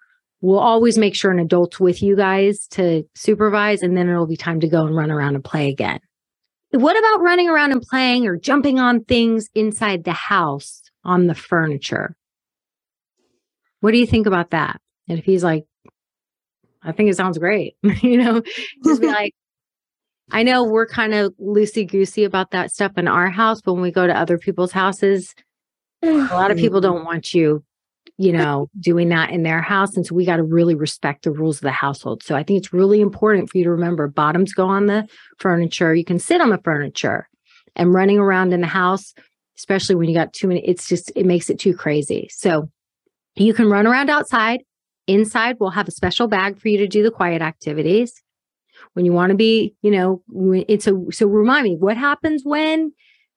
we'll 0.41 0.59
always 0.59 0.97
make 0.97 1.15
sure 1.15 1.31
an 1.31 1.39
adult's 1.39 1.79
with 1.79 2.01
you 2.01 2.15
guys 2.15 2.67
to 2.67 3.03
supervise 3.15 3.81
and 3.81 3.97
then 3.97 4.09
it'll 4.09 4.27
be 4.27 4.37
time 4.37 4.59
to 4.59 4.67
go 4.67 4.85
and 4.85 4.95
run 4.95 5.11
around 5.11 5.35
and 5.35 5.43
play 5.43 5.69
again. 5.69 5.99
What 6.71 6.97
about 6.97 7.21
running 7.21 7.49
around 7.49 7.71
and 7.71 7.81
playing 7.81 8.27
or 8.27 8.37
jumping 8.37 8.79
on 8.79 9.03
things 9.05 9.49
inside 9.55 10.03
the 10.03 10.13
house 10.13 10.81
on 11.03 11.27
the 11.27 11.35
furniture? 11.35 12.15
What 13.79 13.91
do 13.91 13.97
you 13.97 14.07
think 14.07 14.27
about 14.27 14.51
that? 14.51 14.81
And 15.07 15.17
if 15.17 15.25
he's 15.25 15.43
like 15.43 15.65
i 16.87 16.91
think 16.91 17.09
it 17.09 17.15
sounds 17.15 17.37
great 17.37 17.75
you 18.01 18.17
know 18.17 18.41
just 18.83 19.01
be 19.01 19.07
like 19.21 19.33
i 20.31 20.41
know 20.41 20.63
we're 20.63 20.87
kind 20.87 21.13
of 21.13 21.33
loosey 21.39 21.87
goosey 21.87 22.23
about 22.23 22.51
that 22.51 22.71
stuff 22.71 22.97
in 22.97 23.07
our 23.07 23.29
house 23.29 23.61
but 23.61 23.73
when 23.73 23.81
we 23.81 23.91
go 23.91 24.07
to 24.07 24.17
other 24.17 24.37
people's 24.37 24.71
houses 24.71 25.35
a 26.01 26.11
lot 26.11 26.51
of 26.51 26.57
people 26.57 26.79
mm-hmm. 26.79 26.93
don't 26.93 27.05
want 27.05 27.33
you 27.33 27.63
you 28.17 28.31
know 28.31 28.69
doing 28.79 29.09
that 29.09 29.29
in 29.29 29.43
their 29.43 29.61
house 29.61 29.95
and 29.95 30.05
so 30.05 30.15
we 30.15 30.25
got 30.25 30.37
to 30.37 30.43
really 30.43 30.75
respect 30.75 31.23
the 31.23 31.31
rules 31.31 31.57
of 31.57 31.63
the 31.63 31.71
household. 31.71 32.23
So 32.23 32.35
i 32.35 32.43
think 32.43 32.57
it's 32.57 32.73
really 32.73 33.01
important 33.01 33.49
for 33.49 33.57
you 33.57 33.63
to 33.65 33.71
remember 33.71 34.07
bottoms 34.07 34.53
go 34.53 34.67
on 34.67 34.87
the 34.87 35.07
furniture 35.39 35.93
you 35.93 36.05
can 36.05 36.19
sit 36.19 36.41
on 36.41 36.49
the 36.49 36.59
furniture 36.63 37.27
and 37.75 37.93
running 37.93 38.17
around 38.17 38.53
in 38.53 38.61
the 38.61 38.67
house 38.67 39.13
especially 39.57 39.95
when 39.95 40.07
you 40.07 40.15
got 40.15 40.33
too 40.33 40.47
many 40.47 40.65
it's 40.65 40.87
just 40.87 41.11
it 41.15 41.25
makes 41.25 41.49
it 41.49 41.59
too 41.59 41.73
crazy. 41.73 42.29
So 42.31 42.69
you 43.35 43.53
can 43.53 43.69
run 43.69 43.87
around 43.87 44.09
outside 44.09 44.63
inside 45.07 45.57
we'll 45.59 45.69
have 45.71 45.87
a 45.87 45.91
special 45.91 46.27
bag 46.27 46.59
for 46.59 46.67
you 46.67 46.77
to 46.79 46.87
do 46.87 47.03
the 47.03 47.11
quiet 47.11 47.41
activities. 47.41 48.21
When 48.93 49.05
you 49.05 49.13
want 49.13 49.31
to 49.31 49.35
be 49.35 49.75
you 49.81 49.91
know 49.91 50.23
it's 50.67 50.87
a 50.87 50.93
so 51.11 51.27
remind 51.27 51.63
me 51.63 51.75
what 51.75 51.97
happens 51.97 52.43
when 52.45 52.93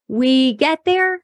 we 0.09 0.55
get 0.55 0.85
there? 0.85 1.21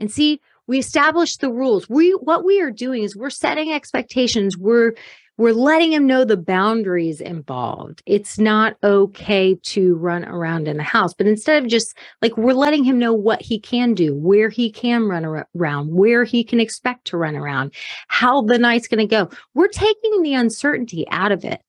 And 0.00 0.10
see 0.10 0.40
we 0.68 0.78
establish 0.78 1.36
the 1.36 1.50
rules 1.50 1.88
we 1.88 2.12
what 2.12 2.44
we 2.44 2.60
are 2.60 2.70
doing 2.70 3.02
is 3.02 3.16
we're 3.16 3.30
setting 3.30 3.72
expectations 3.72 4.56
we're 4.56 4.92
we're 5.38 5.52
letting 5.52 5.92
him 5.92 6.04
know 6.04 6.24
the 6.24 6.36
boundaries 6.36 7.20
involved. 7.20 8.02
It's 8.06 8.40
not 8.40 8.76
okay 8.82 9.54
to 9.54 9.94
run 9.94 10.24
around 10.24 10.66
in 10.66 10.76
the 10.76 10.82
house, 10.82 11.14
but 11.14 11.28
instead 11.28 11.62
of 11.62 11.70
just 11.70 11.96
like 12.20 12.36
we're 12.36 12.52
letting 12.52 12.82
him 12.82 12.98
know 12.98 13.12
what 13.12 13.40
he 13.40 13.60
can 13.60 13.94
do, 13.94 14.16
where 14.16 14.48
he 14.48 14.68
can 14.68 15.04
run 15.04 15.24
around, 15.54 15.94
where 15.94 16.24
he 16.24 16.42
can 16.42 16.58
expect 16.58 17.06
to 17.06 17.16
run 17.16 17.36
around, 17.36 17.72
how 18.08 18.42
the 18.42 18.58
night's 18.58 18.88
going 18.88 18.98
to 18.98 19.06
go. 19.06 19.30
We're 19.54 19.68
taking 19.68 20.22
the 20.22 20.34
uncertainty 20.34 21.06
out 21.08 21.30
of 21.30 21.44
it. 21.44 21.60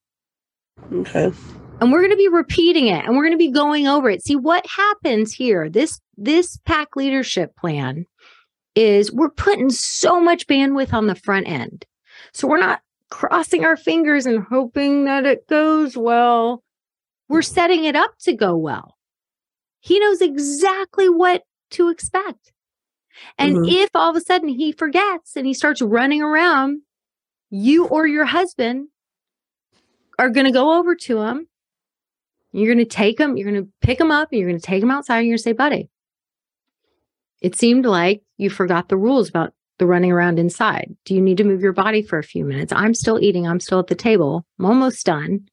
Okay. 0.92 1.32
And 1.80 1.92
we're 1.92 2.02
going 2.02 2.10
to 2.10 2.18
be 2.18 2.28
repeating 2.28 2.88
it 2.88 3.06
and 3.06 3.16
we're 3.16 3.24
going 3.24 3.34
to 3.34 3.38
be 3.38 3.52
going 3.52 3.88
over 3.88 4.10
it. 4.10 4.26
See 4.26 4.36
what 4.36 4.66
happens 4.66 5.32
here. 5.32 5.70
This 5.70 6.02
this 6.18 6.58
pack 6.66 6.96
leadership 6.96 7.56
plan 7.56 8.06
is 8.76 9.12
we're 9.12 9.30
putting 9.30 9.70
so 9.70 10.20
much 10.20 10.48
bandwidth 10.48 10.94
on 10.94 11.08
the 11.08 11.16
front 11.16 11.48
end. 11.48 11.86
So 12.34 12.48
we're 12.48 12.60
not 12.60 12.82
crossing 13.10 13.66
our 13.66 13.78
fingers 13.78 14.26
and 14.26 14.44
hoping 14.44 15.06
that 15.06 15.26
it 15.26 15.48
goes 15.48 15.98
well. 15.98 16.64
We're 17.28 17.42
setting 17.42 17.86
it 17.86 17.96
up 17.96 18.12
to 18.20 18.34
go 18.34 18.56
well. 18.56 18.98
He 19.80 20.00
knows 20.00 20.22
exactly 20.22 21.10
what 21.10 21.44
to 21.72 21.90
expect. 21.90 22.52
And 23.38 23.58
mm-hmm. 23.58 23.70
if 23.70 23.90
all 23.96 24.10
of 24.10 24.16
a 24.16 24.22
sudden 24.22 24.50
he 24.50 24.72
forgets 24.72 25.36
and 25.36 25.46
he 25.46 25.54
starts 25.54 25.82
running 25.82 26.22
around, 26.22 26.82
you 27.50 27.88
or 27.88 28.08
your 28.08 28.26
husband 28.26 28.88
are 30.18 30.30
going 30.30 30.46
to 30.46 30.52
go 30.52 30.78
over 30.78 30.96
to 30.96 31.22
him. 31.22 31.48
You're 32.52 32.74
going 32.74 32.86
to 32.86 32.96
take 32.96 33.20
him, 33.20 33.38
you're 33.38 33.50
going 33.50 33.64
to 33.64 33.72
pick 33.82 34.00
him 34.00 34.12
up, 34.12 34.30
and 34.32 34.40
you're 34.40 34.50
going 34.50 34.60
to 34.60 34.66
take 34.66 34.82
him 34.82 34.90
outside 34.90 35.20
and 35.20 35.28
you're 35.28 35.34
going 35.34 35.38
to 35.38 35.44
say, 35.44 35.54
buddy, 35.54 35.90
it 37.42 37.58
seemed 37.58 37.86
like 37.86 38.22
you 38.38 38.50
forgot 38.50 38.90
the 38.90 38.98
rules 38.98 39.30
about 39.30 39.54
the 39.78 39.86
running 39.86 40.12
around 40.12 40.40
inside? 40.40 40.96
Do 41.06 41.16
you 41.16 41.22
need 41.22 41.38
to 41.38 41.44
move 41.44 41.62
your 41.62 41.74
body 41.74 42.02
for 42.02 42.20
a 42.20 42.24
few 42.24 42.46
minutes? 42.46 42.74
I'm 42.74 42.94
still 42.94 43.20
eating. 43.20 43.48
I'm 43.48 43.60
still 43.60 43.80
at 43.80 43.88
the 43.88 43.96
table. 43.96 44.46
I'm 44.60 44.66
almost 44.66 45.06
done. 45.06 45.48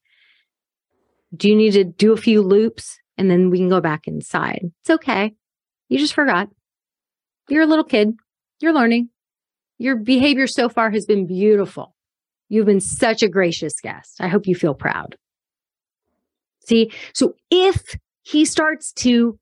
Do 1.34 1.48
you 1.48 1.56
need 1.56 1.72
to 1.72 1.84
do 1.84 2.12
a 2.12 2.16
few 2.16 2.42
loops 2.42 2.98
and 3.16 3.30
then 3.30 3.50
we 3.50 3.58
can 3.58 3.68
go 3.68 3.80
back 3.80 4.06
inside? 4.06 4.62
It's 4.82 4.90
okay. 4.90 5.34
You 5.88 5.98
just 5.98 6.14
forgot. 6.14 6.48
You're 7.48 7.62
a 7.62 7.66
little 7.66 7.84
kid. 7.84 8.14
You're 8.60 8.72
learning. 8.72 9.10
Your 9.78 9.96
behavior 9.96 10.46
so 10.46 10.68
far 10.68 10.90
has 10.90 11.06
been 11.06 11.26
beautiful. 11.26 11.94
You've 12.48 12.66
been 12.66 12.80
such 12.80 13.22
a 13.22 13.28
gracious 13.28 13.80
guest. 13.80 14.16
I 14.20 14.28
hope 14.28 14.46
you 14.46 14.54
feel 14.54 14.74
proud. 14.74 15.16
See, 16.66 16.90
so 17.12 17.34
if 17.50 17.82
he 18.22 18.44
starts 18.44 18.92
to 18.94 19.38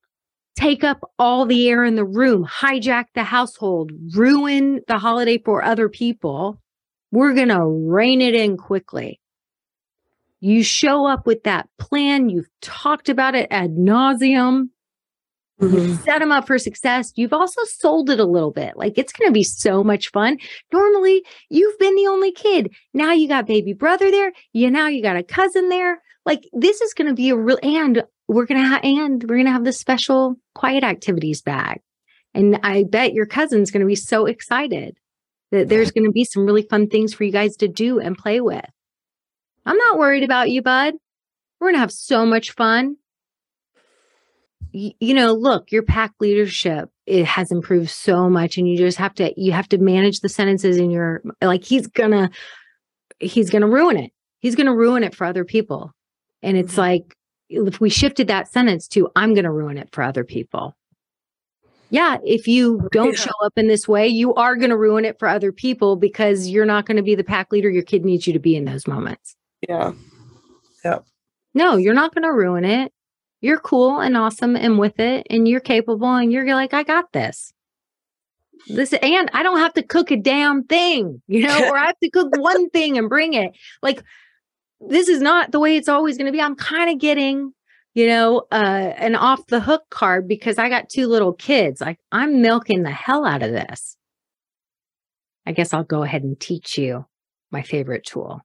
take 0.56 0.84
up 0.84 1.10
all 1.18 1.46
the 1.46 1.68
air 1.68 1.84
in 1.84 1.96
the 1.96 2.04
room, 2.04 2.46
hijack 2.46 3.06
the 3.14 3.24
household, 3.24 3.92
ruin 4.14 4.80
the 4.88 4.98
holiday 4.98 5.38
for 5.38 5.64
other 5.64 5.88
people, 5.88 6.60
we're 7.10 7.34
going 7.34 7.48
to 7.48 7.64
rein 7.64 8.20
it 8.20 8.34
in 8.34 8.56
quickly. 8.56 9.20
You 10.40 10.62
show 10.62 11.06
up 11.06 11.26
with 11.26 11.42
that 11.44 11.68
plan. 11.78 12.28
You've 12.28 12.48
talked 12.60 13.08
about 13.08 13.34
it 13.34 13.48
ad 13.50 13.76
nauseum. 13.76 14.68
Mm-hmm. 15.60 15.76
You 15.76 15.94
set 15.94 16.18
them 16.18 16.32
up 16.32 16.46
for 16.46 16.58
success. 16.58 17.12
You've 17.14 17.32
also 17.32 17.62
sold 17.64 18.10
it 18.10 18.20
a 18.20 18.24
little 18.24 18.50
bit. 18.50 18.76
Like 18.76 18.98
it's 18.98 19.12
going 19.12 19.28
to 19.28 19.32
be 19.32 19.44
so 19.44 19.84
much 19.84 20.10
fun. 20.10 20.38
Normally, 20.72 21.24
you've 21.48 21.78
been 21.78 21.94
the 21.94 22.08
only 22.08 22.32
kid. 22.32 22.74
Now 22.92 23.12
you 23.12 23.28
got 23.28 23.46
baby 23.46 23.72
brother 23.72 24.10
there. 24.10 24.32
You 24.52 24.70
now 24.70 24.88
you 24.88 25.02
got 25.02 25.16
a 25.16 25.22
cousin 25.22 25.68
there. 25.68 26.02
Like 26.26 26.48
this 26.52 26.80
is 26.80 26.92
going 26.92 27.08
to 27.08 27.14
be 27.14 27.30
a 27.30 27.36
real 27.36 27.58
and 27.62 28.02
we're 28.28 28.46
going 28.46 28.62
to 28.62 28.68
have, 28.68 28.84
and 28.84 29.22
we're 29.22 29.36
going 29.36 29.46
to 29.46 29.52
have 29.52 29.64
the 29.64 29.72
special 29.72 30.36
quiet 30.54 30.84
activities 30.84 31.42
bag. 31.42 31.80
And 32.34 32.58
I 32.62 32.84
bet 32.84 33.12
your 33.12 33.26
cousin's 33.26 33.70
going 33.70 33.82
to 33.82 33.86
be 33.86 33.94
so 33.94 34.26
excited 34.26 34.96
that 35.50 35.68
there's 35.68 35.92
going 35.92 36.04
to 36.04 36.12
be 36.12 36.24
some 36.24 36.44
really 36.44 36.62
fun 36.62 36.88
things 36.88 37.14
for 37.14 37.24
you 37.24 37.30
guys 37.30 37.56
to 37.58 37.68
do 37.68 38.00
and 38.00 38.18
play 38.18 38.40
with. 38.40 38.64
I'm 39.66 39.76
not 39.76 39.98
worried 39.98 40.24
about 40.24 40.50
you, 40.50 40.62
bud. 40.62 40.94
We're 41.60 41.68
going 41.68 41.76
to 41.76 41.80
have 41.80 41.92
so 41.92 42.26
much 42.26 42.52
fun. 42.52 42.96
you 44.72 45.14
know, 45.14 45.32
look, 45.32 45.70
your 45.70 45.84
pack 45.84 46.12
leadership 46.18 46.90
it 47.06 47.26
has 47.26 47.52
improved 47.52 47.90
so 47.90 48.30
much 48.30 48.56
and 48.56 48.68
you 48.68 48.78
just 48.78 48.98
have 48.98 49.14
to 49.14 49.32
you 49.36 49.52
have 49.52 49.68
to 49.68 49.78
manage 49.78 50.20
the 50.20 50.28
sentences 50.28 50.78
in 50.78 50.90
your 50.90 51.22
like 51.42 51.62
he's 51.62 51.86
going 51.86 52.12
to 52.12 52.30
he's 53.20 53.50
going 53.50 53.62
to 53.62 53.68
ruin 53.68 53.96
it. 53.96 54.12
He's 54.40 54.56
going 54.56 54.66
to 54.66 54.74
ruin 54.74 55.04
it 55.04 55.14
for 55.14 55.24
other 55.24 55.44
people. 55.44 55.92
And 56.42 56.56
it's 56.56 56.72
mm-hmm. 56.72 56.80
like 56.80 57.16
if 57.48 57.80
we 57.80 57.90
shifted 57.90 58.26
that 58.28 58.50
sentence 58.50 58.88
to 58.88 59.10
i'm 59.16 59.34
going 59.34 59.44
to 59.44 59.50
ruin 59.50 59.78
it 59.78 59.88
for 59.92 60.02
other 60.02 60.24
people. 60.24 60.74
Yeah 61.90 62.18
if 62.24 62.48
you 62.48 62.88
don't 62.92 63.10
yeah. 63.10 63.26
show 63.26 63.32
up 63.44 63.52
in 63.56 63.68
this 63.68 63.86
way 63.86 64.08
you 64.08 64.34
are 64.34 64.56
going 64.56 64.70
to 64.70 64.76
ruin 64.76 65.04
it 65.04 65.18
for 65.18 65.28
other 65.28 65.52
people 65.52 65.96
because 65.96 66.48
you're 66.48 66.64
not 66.64 66.86
going 66.86 66.96
to 66.96 67.02
be 67.02 67.14
the 67.14 67.24
pack 67.24 67.52
leader 67.52 67.70
your 67.70 67.82
kid 67.82 68.04
needs 68.04 68.26
you 68.26 68.32
to 68.32 68.38
be 68.38 68.56
in 68.56 68.64
those 68.64 68.86
moments. 68.86 69.36
Yeah. 69.68 69.92
Yeah 70.84 70.98
no 71.54 71.76
you're 71.76 71.94
not 71.94 72.14
going 72.14 72.24
to 72.24 72.32
ruin 72.32 72.64
it. 72.64 72.92
You're 73.40 73.60
cool 73.60 74.00
and 74.00 74.16
awesome 74.16 74.56
and 74.56 74.78
with 74.78 74.98
it 74.98 75.26
and 75.30 75.46
you're 75.46 75.60
capable 75.60 76.14
and 76.14 76.32
you're 76.32 76.46
like 76.54 76.74
i 76.74 76.82
got 76.82 77.12
this. 77.12 77.52
This 78.68 78.92
and 78.94 79.30
i 79.34 79.42
don't 79.42 79.58
have 79.58 79.74
to 79.74 79.82
cook 79.82 80.10
a 80.10 80.16
damn 80.16 80.64
thing 80.64 81.20
you 81.28 81.46
know 81.46 81.68
or 81.68 81.76
i 81.76 81.86
have 81.86 81.98
to 82.02 82.10
cook 82.10 82.34
one 82.38 82.70
thing 82.70 82.96
and 82.98 83.08
bring 83.08 83.34
it. 83.34 83.52
Like 83.82 84.02
this 84.88 85.08
is 85.08 85.20
not 85.20 85.52
the 85.52 85.60
way 85.60 85.76
it's 85.76 85.88
always 85.88 86.16
going 86.16 86.26
to 86.26 86.32
be. 86.32 86.40
I'm 86.40 86.56
kind 86.56 86.90
of 86.90 86.98
getting, 86.98 87.52
you 87.94 88.06
know, 88.06 88.46
uh, 88.50 88.92
an 88.96 89.14
off 89.14 89.46
the 89.46 89.60
hook 89.60 89.82
card 89.90 90.28
because 90.28 90.58
I 90.58 90.68
got 90.68 90.88
two 90.88 91.06
little 91.06 91.32
kids. 91.32 91.80
Like 91.80 91.98
I'm 92.12 92.42
milking 92.42 92.82
the 92.82 92.90
hell 92.90 93.24
out 93.24 93.42
of 93.42 93.52
this. 93.52 93.96
I 95.46 95.52
guess 95.52 95.74
I'll 95.74 95.84
go 95.84 96.02
ahead 96.02 96.22
and 96.22 96.38
teach 96.38 96.78
you 96.78 97.04
my 97.50 97.62
favorite 97.62 98.04
tool. 98.04 98.40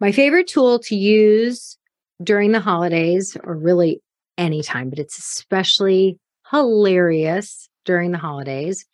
My 0.00 0.12
favorite 0.12 0.46
tool 0.46 0.78
to 0.80 0.96
use 0.96 1.76
during 2.22 2.52
the 2.52 2.60
holidays 2.60 3.36
or 3.42 3.56
really 3.56 4.00
anytime, 4.38 4.90
but 4.90 4.98
it's 4.98 5.18
especially 5.18 6.18
hilarious 6.50 7.68
during 7.84 8.12
the 8.12 8.18
holidays 8.18 8.86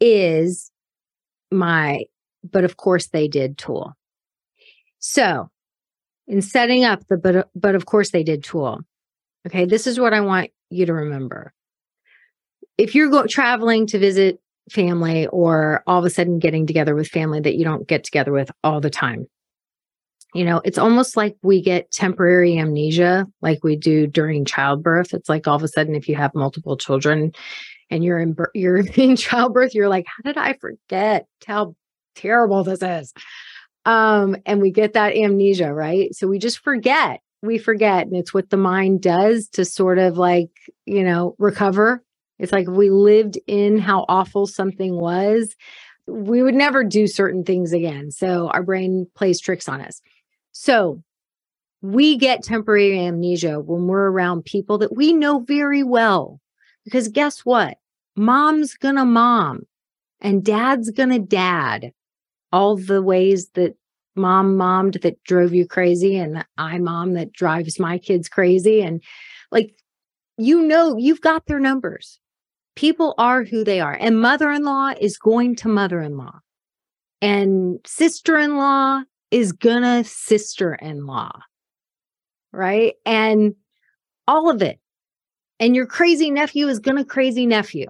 is 0.00 0.70
my, 1.50 2.04
but 2.48 2.64
of 2.64 2.76
course 2.76 3.08
they 3.08 3.28
did 3.28 3.58
tool. 3.58 3.94
So, 5.00 5.50
in 6.26 6.42
setting 6.42 6.84
up 6.84 7.06
the 7.08 7.16
but 7.16 7.48
but 7.54 7.74
of 7.74 7.86
course 7.86 8.10
they 8.10 8.22
did 8.22 8.44
tool. 8.44 8.80
Okay, 9.46 9.64
this 9.64 9.86
is 9.86 9.98
what 9.98 10.14
I 10.14 10.20
want 10.20 10.50
you 10.70 10.86
to 10.86 10.94
remember. 10.94 11.52
If 12.78 12.94
you're 12.94 13.10
go- 13.10 13.26
traveling 13.26 13.86
to 13.88 13.98
visit 13.98 14.40
family 14.70 15.26
or 15.28 15.82
all 15.86 15.98
of 15.98 16.04
a 16.04 16.10
sudden 16.10 16.38
getting 16.38 16.66
together 16.66 16.94
with 16.94 17.08
family 17.08 17.40
that 17.40 17.56
you 17.56 17.64
don't 17.64 17.88
get 17.88 18.04
together 18.04 18.32
with 18.32 18.50
all 18.62 18.80
the 18.80 18.90
time. 18.90 19.26
You 20.32 20.44
know, 20.44 20.60
it's 20.64 20.78
almost 20.78 21.16
like 21.16 21.36
we 21.42 21.60
get 21.60 21.90
temporary 21.90 22.56
amnesia 22.56 23.26
like 23.42 23.64
we 23.64 23.74
do 23.74 24.06
during 24.06 24.44
childbirth. 24.44 25.12
It's 25.12 25.28
like 25.28 25.48
all 25.48 25.56
of 25.56 25.62
a 25.64 25.68
sudden 25.68 25.96
if 25.96 26.08
you 26.08 26.14
have 26.14 26.34
multiple 26.34 26.76
children 26.76 27.32
and 27.90 28.04
you're 28.04 28.20
in 28.20 28.36
you're 28.54 28.78
in 28.78 29.16
childbirth, 29.16 29.74
you're 29.74 29.88
like, 29.88 30.06
how 30.06 30.22
did 30.22 30.36
I 30.38 30.52
forget 30.54 31.26
how 31.46 31.74
terrible 32.14 32.62
this 32.62 32.82
is? 32.82 33.12
Um, 33.84 34.36
and 34.46 34.60
we 34.60 34.70
get 34.70 34.92
that 34.92 35.16
amnesia, 35.16 35.72
right? 35.72 36.14
So 36.14 36.26
we 36.26 36.38
just 36.38 36.58
forget. 36.60 37.20
We 37.42 37.58
forget. 37.58 38.06
And 38.06 38.16
it's 38.16 38.34
what 38.34 38.50
the 38.50 38.56
mind 38.56 39.00
does 39.00 39.48
to 39.50 39.64
sort 39.64 39.98
of 39.98 40.18
like, 40.18 40.50
you 40.84 41.02
know, 41.02 41.34
recover. 41.38 42.02
It's 42.38 42.52
like 42.52 42.68
we 42.68 42.90
lived 42.90 43.38
in 43.46 43.78
how 43.78 44.04
awful 44.08 44.46
something 44.46 44.98
was, 44.98 45.54
we 46.06 46.42
would 46.42 46.54
never 46.54 46.82
do 46.82 47.06
certain 47.06 47.44
things 47.44 47.72
again. 47.72 48.10
So 48.10 48.48
our 48.48 48.62
brain 48.62 49.06
plays 49.14 49.40
tricks 49.40 49.68
on 49.68 49.80
us. 49.80 50.00
So 50.52 51.02
we 51.82 52.16
get 52.16 52.42
temporary 52.42 52.98
amnesia 52.98 53.60
when 53.60 53.86
we're 53.86 54.10
around 54.10 54.44
people 54.44 54.78
that 54.78 54.94
we 54.94 55.12
know 55.12 55.40
very 55.40 55.82
well. 55.82 56.40
Because 56.84 57.08
guess 57.08 57.40
what? 57.40 57.78
Mom's 58.16 58.74
gonna 58.74 59.04
mom 59.04 59.62
and 60.20 60.44
dad's 60.44 60.90
gonna 60.90 61.18
dad 61.18 61.92
all 62.52 62.76
the 62.76 63.02
ways 63.02 63.48
that 63.54 63.74
mom 64.16 64.56
mommed 64.56 64.94
that 65.02 65.22
drove 65.24 65.54
you 65.54 65.66
crazy 65.66 66.16
and 66.16 66.44
I 66.58 66.78
mom 66.78 67.14
that 67.14 67.32
drives 67.32 67.78
my 67.78 67.98
kids 67.98 68.28
crazy. 68.28 68.82
And 68.82 69.02
like, 69.50 69.74
you 70.36 70.62
know, 70.62 70.96
you've 70.96 71.20
got 71.20 71.46
their 71.46 71.60
numbers. 71.60 72.18
People 72.76 73.14
are 73.18 73.44
who 73.44 73.64
they 73.64 73.80
are. 73.80 73.96
And 74.00 74.20
mother 74.20 74.50
in 74.50 74.64
law 74.64 74.92
is 75.00 75.18
going 75.18 75.56
to 75.56 75.68
mother 75.68 76.00
in 76.00 76.16
law. 76.16 76.38
And 77.20 77.78
sister 77.86 78.38
in 78.38 78.56
law 78.56 79.02
is 79.30 79.52
gonna 79.52 80.04
sister 80.04 80.74
in 80.74 81.06
law. 81.06 81.32
Right. 82.52 82.94
And 83.04 83.54
all 84.26 84.50
of 84.50 84.62
it. 84.62 84.80
And 85.58 85.76
your 85.76 85.86
crazy 85.86 86.30
nephew 86.30 86.68
is 86.68 86.78
gonna 86.78 87.04
crazy 87.04 87.46
nephew. 87.46 87.86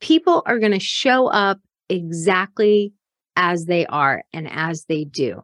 People 0.00 0.42
are 0.46 0.58
gonna 0.58 0.80
show 0.80 1.28
up 1.28 1.58
exactly 1.88 2.92
as 3.36 3.66
they 3.66 3.86
are 3.86 4.22
and 4.32 4.48
as 4.50 4.84
they 4.84 5.04
do. 5.04 5.42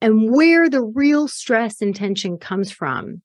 And 0.00 0.32
where 0.32 0.68
the 0.68 0.82
real 0.82 1.28
stress 1.28 1.80
and 1.80 1.94
tension 1.94 2.38
comes 2.38 2.72
from 2.72 3.22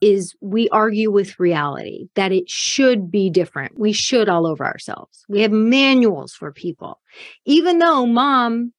is 0.00 0.34
we 0.40 0.68
argue 0.70 1.10
with 1.10 1.38
reality 1.38 2.08
that 2.14 2.32
it 2.32 2.48
should 2.48 3.10
be 3.10 3.28
different. 3.28 3.78
We 3.78 3.92
should 3.92 4.28
all 4.28 4.46
over 4.46 4.64
ourselves. 4.64 5.24
We 5.28 5.42
have 5.42 5.52
manuals 5.52 6.32
for 6.32 6.52
people. 6.52 7.00
Even 7.44 7.78
though 7.78 8.06
mom 8.06 8.72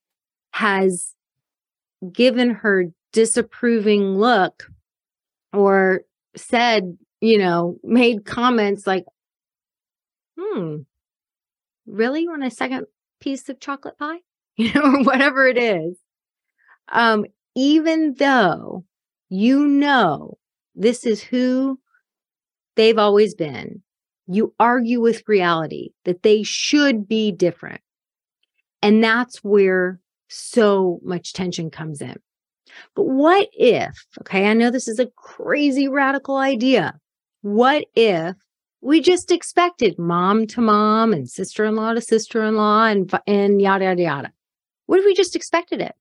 has 0.53 1.13
given 2.11 2.49
her 2.49 2.85
disapproving 3.13 4.15
look 4.15 4.67
or 5.53 6.01
said, 6.35 6.97
you 7.19 7.37
know, 7.37 7.77
made 7.83 8.25
comments 8.25 8.87
like, 8.87 9.05
hmm, 10.39 10.77
really? 11.85 12.21
You 12.21 12.31
want 12.31 12.43
a 12.43 12.49
second 12.49 12.87
piece 13.19 13.47
of 13.49 13.59
chocolate 13.59 13.97
pie? 13.99 14.19
You 14.61 14.73
know, 14.75 15.03
whatever 15.03 15.47
it 15.47 15.57
is. 15.57 15.97
Um, 16.91 17.25
even 17.55 18.15
though 18.17 18.85
you 19.29 19.67
know 19.67 20.37
this 20.75 21.05
is 21.05 21.23
who 21.23 21.79
they've 22.75 22.97
always 22.97 23.33
been, 23.33 23.81
you 24.27 24.53
argue 24.59 25.01
with 25.01 25.27
reality 25.27 25.89
that 26.05 26.23
they 26.23 26.43
should 26.43 27.07
be 27.07 27.31
different. 27.31 27.81
And 28.81 29.03
that's 29.03 29.43
where 29.43 29.99
so 30.27 30.99
much 31.03 31.33
tension 31.33 31.69
comes 31.69 32.01
in. 32.01 32.15
But 32.95 33.03
what 33.03 33.49
if, 33.53 34.05
okay, 34.21 34.47
I 34.47 34.53
know 34.53 34.69
this 34.69 34.87
is 34.87 34.99
a 34.99 35.09
crazy 35.17 35.87
radical 35.87 36.37
idea. 36.37 36.99
What 37.41 37.85
if 37.95 38.35
we 38.81 39.01
just 39.01 39.31
expected 39.31 39.97
mom 39.99 40.47
to 40.47 40.61
mom 40.61 41.13
and 41.13 41.29
sister-in-law 41.29 41.93
to 41.93 42.01
sister-in-law 42.01 42.85
and 42.85 43.11
and 43.27 43.61
yada 43.61 43.85
yada 43.85 44.01
yada. 44.01 44.31
What 44.91 44.99
if 44.99 45.05
we 45.05 45.13
just 45.13 45.37
expected 45.37 45.79
it? 45.79 45.95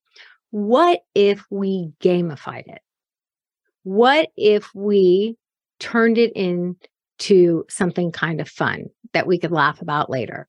What 0.51 1.03
if 1.15 1.45
we 1.49 1.93
gamified 2.01 2.67
it? 2.67 2.81
What 3.85 4.31
if 4.37 4.69
we 4.75 5.37
turned 5.79 6.19
it 6.19 6.33
into 6.33 7.67
something 7.69 8.11
kind 8.11 8.41
of 8.41 8.49
fun 8.49 8.87
that 9.13 9.29
we 9.29 9.39
could 9.39 9.53
laugh 9.53 9.81
about 9.81 10.11
later? 10.11 10.49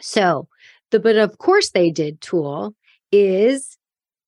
So, 0.00 0.48
the 0.90 1.00
but 1.00 1.16
of 1.16 1.36
course 1.36 1.72
they 1.72 1.90
did 1.90 2.22
tool 2.22 2.74
is 3.12 3.76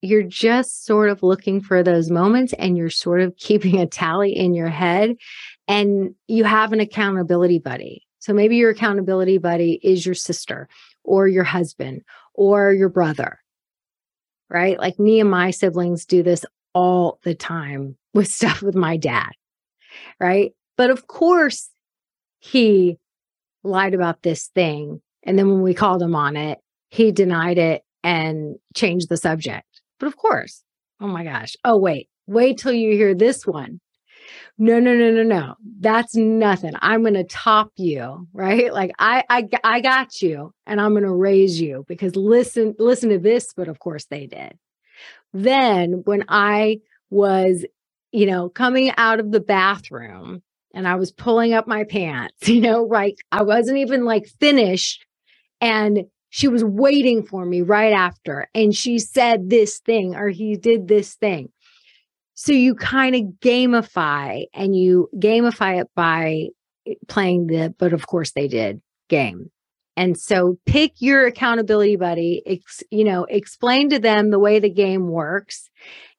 you're 0.03 0.23
just 0.23 0.85
sort 0.85 1.09
of 1.09 1.23
looking 1.23 1.63
for 1.63 1.83
those 1.83 2.11
moments 2.11 2.53
and 2.59 2.77
you're 2.77 2.91
sort 2.91 3.23
of 3.23 3.35
keeping 3.39 3.81
a 3.81 3.87
tally 3.87 4.37
in 4.37 4.53
your 4.53 4.69
head 4.69 5.17
and 5.67 6.15
you 6.29 6.45
have 6.45 6.75
an 6.75 6.81
accountability 6.81 7.61
buddy. 7.61 8.07
So 8.19 8.35
maybe 8.35 8.57
your 8.57 8.69
accountability 8.69 9.39
buddy 9.39 9.81
is 9.83 10.05
your 10.05 10.15
sister 10.15 10.69
or 11.03 11.29
your 11.29 11.45
husband 11.45 12.03
or 12.35 12.73
your 12.73 12.89
brother, 12.89 13.39
right? 14.49 14.79
Like 14.79 14.99
me 14.99 15.21
and 15.21 15.31
my 15.31 15.51
siblings 15.51 16.07
do 16.07 16.23
this 16.23 16.45
all 16.75 17.19
the 17.23 17.35
time 17.35 17.97
with 18.15 18.29
stuff 18.29 18.63
with 18.63 18.75
my 18.75 18.97
dad, 18.97 19.31
right? 20.21 20.53
But 20.77 20.91
of 20.91 21.07
course, 21.07 21.71
he 22.39 22.99
lied 23.63 23.95
about 23.95 24.23
this 24.23 24.49
thing. 24.49 25.01
And 25.23 25.39
then 25.39 25.49
when 25.49 25.63
we 25.63 25.75
called 25.75 26.03
him 26.03 26.17
on 26.17 26.37
it, 26.37 26.59
he 26.91 27.13
denied 27.13 27.59
it 27.59 27.83
and 28.03 28.57
changed 28.75 29.09
the 29.09 29.17
subject. 29.17 29.67
But 30.01 30.07
of 30.07 30.17
course, 30.17 30.65
oh 31.01 31.07
my 31.07 31.25
gosh. 31.25 31.55
Oh, 31.65 31.79
wait, 31.79 32.09
wait 32.27 32.59
till 32.59 32.73
you 32.73 32.93
hear 32.93 33.15
this 33.15 33.47
one 33.47 33.81
no 34.59 34.79
no 34.79 34.95
no 34.95 35.11
no 35.11 35.23
no. 35.23 35.55
That's 35.81 36.15
nothing. 36.15 36.73
I'm 36.81 37.03
going 37.03 37.15
to 37.15 37.25
top 37.25 37.73
you 37.77 38.29
right? 38.33 38.73
Like 38.73 38.93
i 38.99 39.25
i 39.29 39.49
i 39.65 39.81
got 39.81 40.23
you 40.23 40.53
and 40.67 40.81
i'm 40.81 40.93
going 40.93 41.05
to 41.05 41.13
raise 41.13 41.61
you 41.61 41.85
because 41.89 42.17
listen 42.17 42.75
listen 42.79 43.11
to 43.11 43.19
this 43.19 43.53
but 43.55 43.69
of 43.69 43.79
course 43.79 44.07
they 44.07 44.27
did. 44.27 44.59
Then 45.33 46.03
when 46.05 46.25
i 46.29 46.81
was 47.11 47.65
you 48.13 48.27
know 48.27 48.49
coming 48.49 48.93
out 48.97 49.21
of 49.21 49.33
the 49.33 49.41
bathroom 49.41 50.43
and 50.75 50.87
i 50.87 50.95
was 50.95 51.13
pulling 51.13 51.53
up 51.53 51.67
my 51.67 51.85
pants 51.85 52.35
you 52.49 52.61
know 52.61 52.87
right 52.87 53.17
i 53.33 53.43
wasn't 53.43 53.77
even 53.77 54.05
like 54.05 54.27
finished 54.41 55.05
and 55.61 56.05
she 56.31 56.49
was 56.49 56.65
waiting 56.65 57.23
for 57.23 57.45
me 57.45 57.61
right 57.61 57.93
after 57.93 58.49
and 58.55 58.75
she 58.75 58.99
said 58.99 59.51
this 59.51 59.79
thing 59.81 60.15
or 60.15 60.29
he 60.29 60.57
did 60.57 60.89
this 60.89 61.15
thing 61.17 61.51
so 62.35 62.53
you 62.53 62.75
kind 62.75 63.15
of 63.15 63.23
gamify 63.41 64.45
and 64.55 64.75
you 64.77 65.09
gamify 65.17 65.81
it 65.81 65.89
by 65.95 66.49
playing 67.09 67.47
the, 67.47 67.75
but 67.79 67.93
of 67.93 68.07
course 68.07 68.33
they 68.33 68.49
did 68.49 68.81
game. 69.09 69.51
And 69.97 70.19
so 70.19 70.59
pick 70.65 70.95
your 71.01 71.27
accountability 71.27 71.97
buddy, 71.97 72.43
ex, 72.47 72.83
you 72.91 73.05
know, 73.05 73.25
explain 73.25 73.91
to 73.91 73.99
them 73.99 74.31
the 74.31 74.39
way 74.39 74.59
the 74.59 74.71
game 74.71 75.09
works 75.09 75.69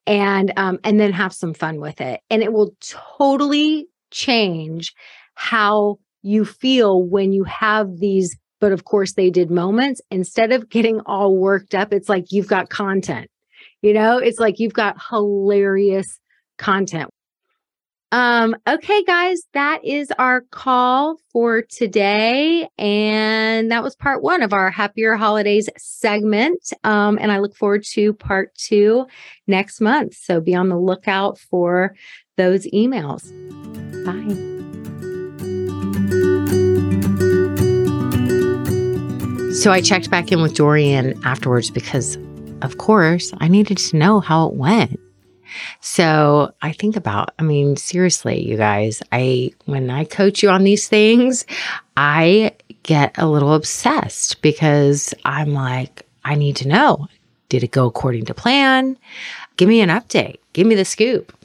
and 0.05 0.53
um, 0.57 0.79
and 0.83 0.99
then 0.99 1.11
have 1.11 1.33
some 1.33 1.53
fun 1.53 1.79
with 1.79 1.99
it. 1.99 2.21
And 2.29 2.43
it 2.43 2.53
will 2.53 2.75
totally 3.17 3.87
change 4.11 4.93
how 5.33 5.97
you 6.21 6.45
feel 6.45 7.03
when 7.03 7.33
you 7.33 7.43
have 7.43 7.97
these 7.97 8.37
but 8.59 8.71
of 8.71 8.85
course 8.85 9.13
they 9.13 9.29
did 9.29 9.51
moments 9.51 10.01
instead 10.09 10.53
of 10.53 10.69
getting 10.69 11.01
all 11.05 11.35
worked 11.35 11.75
up 11.75 11.91
it's 11.91 12.07
like 12.07 12.31
you've 12.31 12.47
got 12.47 12.69
content 12.69 13.27
you 13.83 13.93
know, 13.93 14.17
it's 14.17 14.39
like 14.39 14.59
you've 14.59 14.73
got 14.73 14.97
hilarious 15.09 16.19
content. 16.57 17.09
Um, 18.13 18.55
okay, 18.67 19.03
guys, 19.03 19.41
that 19.53 19.83
is 19.83 20.11
our 20.17 20.41
call 20.51 21.17
for 21.31 21.63
today. 21.63 22.69
And 22.77 23.71
that 23.71 23.83
was 23.83 23.95
part 23.95 24.21
one 24.21 24.41
of 24.41 24.53
our 24.53 24.69
Happier 24.71 25.15
Holidays 25.15 25.67
segment. 25.77 26.71
Um, 26.83 27.17
and 27.19 27.31
I 27.31 27.39
look 27.39 27.55
forward 27.55 27.83
to 27.93 28.13
part 28.13 28.53
two 28.55 29.07
next 29.47 29.81
month. 29.81 30.15
So 30.15 30.39
be 30.39 30.55
on 30.55 30.69
the 30.69 30.77
lookout 30.77 31.37
for 31.39 31.95
those 32.37 32.65
emails. 32.67 33.23
Bye. 34.05 34.51
So 39.55 39.71
I 39.71 39.81
checked 39.81 40.09
back 40.09 40.31
in 40.31 40.41
with 40.41 40.53
Dorian 40.53 41.19
afterwards 41.25 41.69
because 41.71 42.17
of 42.63 42.77
course, 42.77 43.31
I 43.37 43.47
needed 43.47 43.77
to 43.77 43.97
know 43.97 44.19
how 44.19 44.47
it 44.47 44.53
went. 44.53 44.99
So 45.81 46.53
I 46.61 46.71
think 46.71 46.95
about, 46.95 47.33
I 47.37 47.43
mean, 47.43 47.75
seriously, 47.75 48.41
you 48.41 48.57
guys, 48.57 49.03
I, 49.11 49.51
when 49.65 49.89
I 49.89 50.05
coach 50.05 50.41
you 50.41 50.49
on 50.49 50.63
these 50.63 50.87
things, 50.87 51.45
I 51.95 52.53
get 52.81 53.15
a 53.17 53.27
little 53.27 53.53
obsessed 53.53 54.41
because 54.41 55.13
I'm 55.25 55.53
like, 55.53 56.07
I 56.25 56.35
need 56.35 56.55
to 56.57 56.67
know 56.67 57.07
did 57.53 57.63
it 57.63 57.69
go 57.69 57.85
according 57.85 58.25
to 58.25 58.33
plan? 58.33 58.97
Give 59.57 59.69
me 59.69 59.81
an 59.81 59.89
update, 59.89 60.37
give 60.53 60.65
me 60.65 60.73
the 60.73 60.85
scoop. 60.85 61.37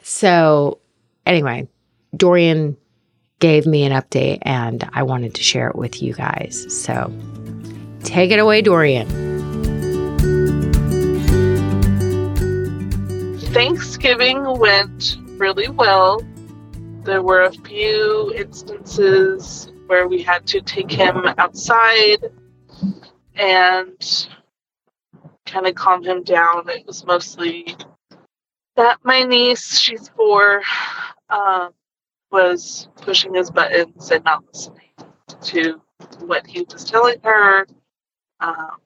So, 0.00 0.78
anyway, 1.26 1.68
Dorian 2.16 2.74
gave 3.38 3.66
me 3.66 3.84
an 3.84 3.92
update 3.92 4.38
and 4.42 4.88
I 4.94 5.02
wanted 5.02 5.34
to 5.34 5.42
share 5.42 5.68
it 5.68 5.76
with 5.76 6.02
you 6.02 6.14
guys. 6.14 6.66
So, 6.74 7.12
take 8.02 8.30
it 8.30 8.38
away, 8.38 8.62
Dorian. 8.62 9.31
Thanksgiving 13.52 14.58
went 14.58 15.18
really 15.36 15.68
well. 15.68 16.22
There 17.04 17.20
were 17.20 17.42
a 17.42 17.52
few 17.52 18.32
instances 18.34 19.70
where 19.88 20.08
we 20.08 20.22
had 20.22 20.46
to 20.46 20.62
take 20.62 20.90
him 20.90 21.26
outside 21.36 22.32
and 23.34 24.26
kind 25.44 25.66
of 25.66 25.74
calm 25.74 26.02
him 26.02 26.22
down. 26.22 26.66
It 26.70 26.86
was 26.86 27.04
mostly 27.04 27.76
that 28.76 29.00
my 29.04 29.22
niece, 29.22 29.78
she's 29.78 30.08
four, 30.08 30.62
um, 31.28 31.74
was 32.30 32.88
pushing 33.02 33.34
his 33.34 33.50
buttons 33.50 34.10
and 34.10 34.24
not 34.24 34.44
listening 34.46 34.92
to 35.42 35.82
what 36.20 36.46
he 36.46 36.66
was 36.72 36.84
telling 36.84 37.20
her. 37.22 37.66
Um, 38.40 38.78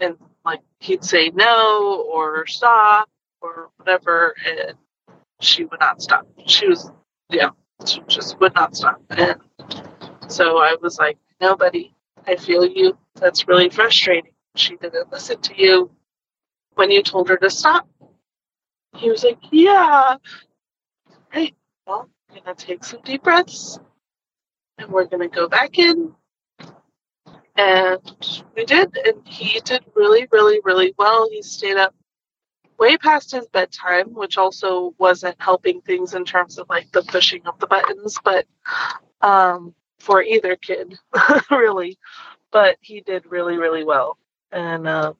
and 0.00 0.16
like 0.46 0.62
he'd 0.80 1.04
say 1.04 1.28
no 1.28 2.06
or 2.10 2.46
stop 2.46 3.10
or 3.40 3.70
whatever, 3.76 4.34
and 4.46 4.74
she 5.40 5.64
would 5.64 5.80
not 5.80 6.02
stop. 6.02 6.26
She 6.46 6.68
was, 6.68 6.90
yeah, 7.30 7.50
she 7.86 8.00
just 8.08 8.38
would 8.40 8.54
not 8.54 8.76
stop. 8.76 9.00
And 9.10 9.40
so 10.28 10.58
I 10.58 10.76
was 10.80 10.98
like, 10.98 11.18
nobody, 11.40 11.94
I 12.26 12.36
feel 12.36 12.66
you. 12.66 12.98
That's 13.14 13.48
really 13.48 13.68
frustrating. 13.70 14.32
She 14.56 14.76
didn't 14.76 15.12
listen 15.12 15.40
to 15.40 15.60
you 15.60 15.90
when 16.74 16.90
you 16.90 17.02
told 17.02 17.28
her 17.28 17.36
to 17.36 17.50
stop. 17.50 17.88
He 18.96 19.10
was 19.10 19.24
like, 19.24 19.38
yeah. 19.50 20.16
Right. 21.34 21.54
Well, 21.86 22.08
I'm 22.30 22.42
going 22.42 22.56
to 22.56 22.66
take 22.66 22.84
some 22.84 23.00
deep 23.04 23.22
breaths 23.22 23.78
and 24.78 24.90
we're 24.90 25.06
going 25.06 25.28
to 25.28 25.34
go 25.34 25.48
back 25.48 25.78
in. 25.78 26.14
And 27.56 28.00
we 28.56 28.64
did. 28.64 28.96
And 29.04 29.26
he 29.26 29.60
did 29.60 29.84
really, 29.94 30.26
really, 30.32 30.60
really 30.64 30.94
well. 30.98 31.28
He 31.30 31.42
stayed 31.42 31.76
up 31.76 31.94
way 32.78 32.96
past 32.96 33.32
his 33.32 33.46
bedtime, 33.48 34.14
which 34.14 34.38
also 34.38 34.94
wasn't 34.98 35.36
helping 35.40 35.80
things 35.80 36.14
in 36.14 36.24
terms 36.24 36.58
of 36.58 36.68
like 36.68 36.90
the 36.92 37.02
pushing 37.02 37.46
of 37.46 37.58
the 37.58 37.66
buttons, 37.66 38.18
but 38.22 38.46
um, 39.20 39.74
for 39.98 40.22
either 40.22 40.56
kid, 40.56 40.98
really. 41.50 41.98
But 42.50 42.76
he 42.80 43.00
did 43.00 43.26
really, 43.26 43.58
really 43.58 43.84
well. 43.84 44.16
And 44.52 44.88
uh, 44.88 45.12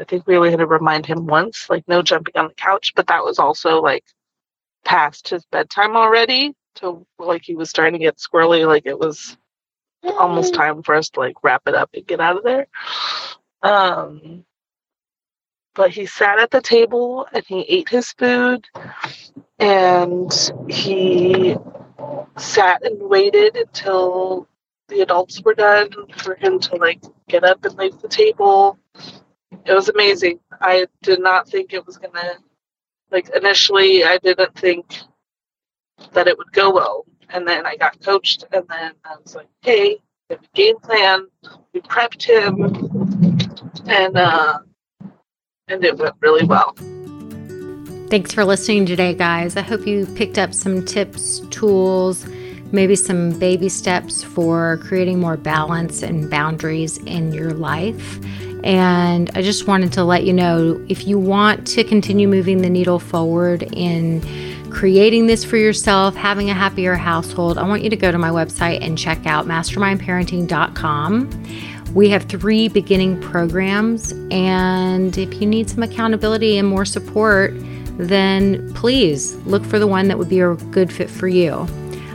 I 0.00 0.04
think 0.04 0.26
we 0.26 0.36
only 0.36 0.50
had 0.50 0.60
to 0.60 0.66
remind 0.66 1.04
him 1.04 1.26
once, 1.26 1.68
like 1.68 1.86
no 1.86 2.00
jumping 2.00 2.36
on 2.36 2.48
the 2.48 2.54
couch, 2.54 2.92
but 2.96 3.08
that 3.08 3.24
was 3.24 3.38
also 3.38 3.82
like 3.82 4.04
past 4.84 5.28
his 5.28 5.44
bedtime 5.46 5.96
already. 5.96 6.54
So 6.76 7.06
like 7.18 7.42
he 7.44 7.54
was 7.54 7.68
starting 7.68 7.94
to 7.94 7.98
get 7.98 8.16
squirrely, 8.16 8.66
like 8.66 8.86
it 8.86 8.98
was 8.98 9.36
almost 10.02 10.54
time 10.54 10.82
for 10.82 10.94
us 10.94 11.10
to 11.10 11.20
like 11.20 11.36
wrap 11.42 11.62
it 11.66 11.74
up 11.74 11.90
and 11.92 12.06
get 12.06 12.20
out 12.20 12.38
of 12.38 12.44
there. 12.44 12.66
Um, 13.62 14.44
but 15.74 15.90
he 15.90 16.06
sat 16.06 16.38
at 16.38 16.50
the 16.50 16.60
table 16.60 17.26
and 17.32 17.44
he 17.46 17.60
ate 17.62 17.88
his 17.88 18.12
food 18.12 18.66
and 19.58 20.52
he 20.68 21.56
sat 22.36 22.82
and 22.84 23.00
waited 23.00 23.56
until 23.56 24.48
the 24.88 25.00
adults 25.00 25.40
were 25.42 25.54
done 25.54 25.88
for 26.16 26.34
him 26.34 26.58
to 26.60 26.76
like 26.76 27.02
get 27.28 27.44
up 27.44 27.64
and 27.64 27.76
leave 27.78 27.98
the 28.00 28.08
table. 28.08 28.78
It 29.64 29.72
was 29.72 29.88
amazing. 29.88 30.40
I 30.60 30.86
did 31.02 31.20
not 31.20 31.48
think 31.48 31.72
it 31.72 31.86
was 31.86 31.96
gonna 31.96 32.34
like 33.10 33.30
initially 33.34 34.04
I 34.04 34.18
didn't 34.18 34.54
think 34.54 35.00
that 36.12 36.26
it 36.28 36.36
would 36.36 36.52
go 36.52 36.70
well. 36.72 37.06
And 37.30 37.48
then 37.48 37.64
I 37.64 37.76
got 37.76 38.00
coached 38.00 38.44
and 38.52 38.66
then 38.68 38.92
I 39.04 39.16
was 39.22 39.34
like, 39.34 39.48
hey, 39.62 39.98
we 40.28 40.36
have 40.36 40.44
a 40.44 40.56
game 40.56 40.78
plan. 40.80 41.26
We 41.72 41.80
prepped 41.80 42.22
him 42.24 42.62
and 43.86 44.16
uh 44.16 44.58
and 45.68 45.84
it 45.84 45.96
went 45.96 46.14
really 46.20 46.44
well. 46.44 46.74
Thanks 48.08 48.32
for 48.32 48.44
listening 48.44 48.84
today, 48.86 49.14
guys. 49.14 49.56
I 49.56 49.62
hope 49.62 49.86
you 49.86 50.06
picked 50.14 50.38
up 50.38 50.52
some 50.52 50.84
tips, 50.84 51.40
tools, 51.50 52.26
maybe 52.72 52.94
some 52.94 53.38
baby 53.38 53.68
steps 53.68 54.22
for 54.22 54.78
creating 54.78 55.18
more 55.18 55.36
balance 55.36 56.02
and 56.02 56.30
boundaries 56.30 56.98
in 56.98 57.32
your 57.32 57.52
life. 57.52 58.22
And 58.64 59.30
I 59.34 59.42
just 59.42 59.66
wanted 59.66 59.92
to 59.94 60.04
let 60.04 60.24
you 60.24 60.32
know 60.32 60.84
if 60.88 61.06
you 61.06 61.18
want 61.18 61.66
to 61.68 61.84
continue 61.84 62.28
moving 62.28 62.62
the 62.62 62.70
needle 62.70 62.98
forward 62.98 63.62
in 63.72 64.20
creating 64.70 65.26
this 65.26 65.44
for 65.44 65.56
yourself, 65.56 66.14
having 66.14 66.50
a 66.50 66.54
happier 66.54 66.94
household, 66.94 67.58
I 67.58 67.66
want 67.66 67.82
you 67.82 67.90
to 67.90 67.96
go 67.96 68.12
to 68.12 68.18
my 68.18 68.30
website 68.30 68.82
and 68.82 68.96
check 68.96 69.26
out 69.26 69.46
mastermindparenting.com. 69.46 71.30
We 71.94 72.08
have 72.08 72.24
three 72.24 72.68
beginning 72.68 73.20
programs, 73.20 74.12
and 74.30 75.16
if 75.18 75.40
you 75.40 75.46
need 75.46 75.68
some 75.68 75.82
accountability 75.82 76.56
and 76.56 76.66
more 76.66 76.86
support, 76.86 77.52
then 77.98 78.72
please 78.72 79.34
look 79.44 79.62
for 79.64 79.78
the 79.78 79.86
one 79.86 80.08
that 80.08 80.18
would 80.18 80.30
be 80.30 80.40
a 80.40 80.54
good 80.54 80.90
fit 80.90 81.10
for 81.10 81.28
you. 81.28 81.66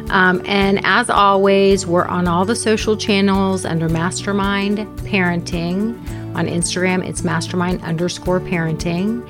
Um, 0.09 0.41
and 0.45 0.83
as 0.83 1.09
always, 1.09 1.85
we're 1.85 2.05
on 2.05 2.27
all 2.27 2.45
the 2.45 2.55
social 2.55 2.97
channels 2.97 3.65
under 3.65 3.87
Mastermind 3.87 4.79
Parenting. 5.01 5.95
On 6.35 6.47
Instagram, 6.47 7.07
it's 7.07 7.23
mastermind 7.23 7.81
underscore 7.83 8.39
parenting. 8.39 9.27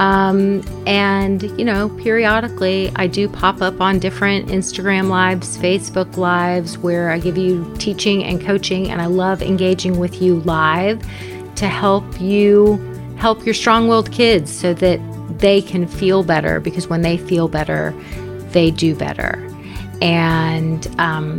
Um, 0.00 0.62
and, 0.86 1.42
you 1.58 1.64
know, 1.64 1.90
periodically 1.90 2.90
I 2.96 3.06
do 3.06 3.28
pop 3.28 3.60
up 3.60 3.82
on 3.82 3.98
different 3.98 4.48
Instagram 4.48 5.08
lives, 5.08 5.58
Facebook 5.58 6.16
lives, 6.16 6.78
where 6.78 7.10
I 7.10 7.18
give 7.18 7.36
you 7.36 7.70
teaching 7.78 8.24
and 8.24 8.40
coaching, 8.40 8.90
and 8.90 9.02
I 9.02 9.06
love 9.06 9.42
engaging 9.42 9.98
with 9.98 10.22
you 10.22 10.36
live 10.40 11.06
to 11.56 11.68
help 11.68 12.18
you 12.18 12.78
help 13.18 13.44
your 13.44 13.52
strong 13.52 13.88
willed 13.88 14.10
kids 14.10 14.50
so 14.50 14.72
that 14.72 14.98
they 15.38 15.60
can 15.60 15.86
feel 15.86 16.22
better 16.22 16.60
because 16.60 16.88
when 16.88 17.02
they 17.02 17.18
feel 17.18 17.46
better, 17.46 17.94
they 18.52 18.70
do 18.70 18.94
better. 18.94 19.46
And, 20.00 20.86
um, 20.98 21.38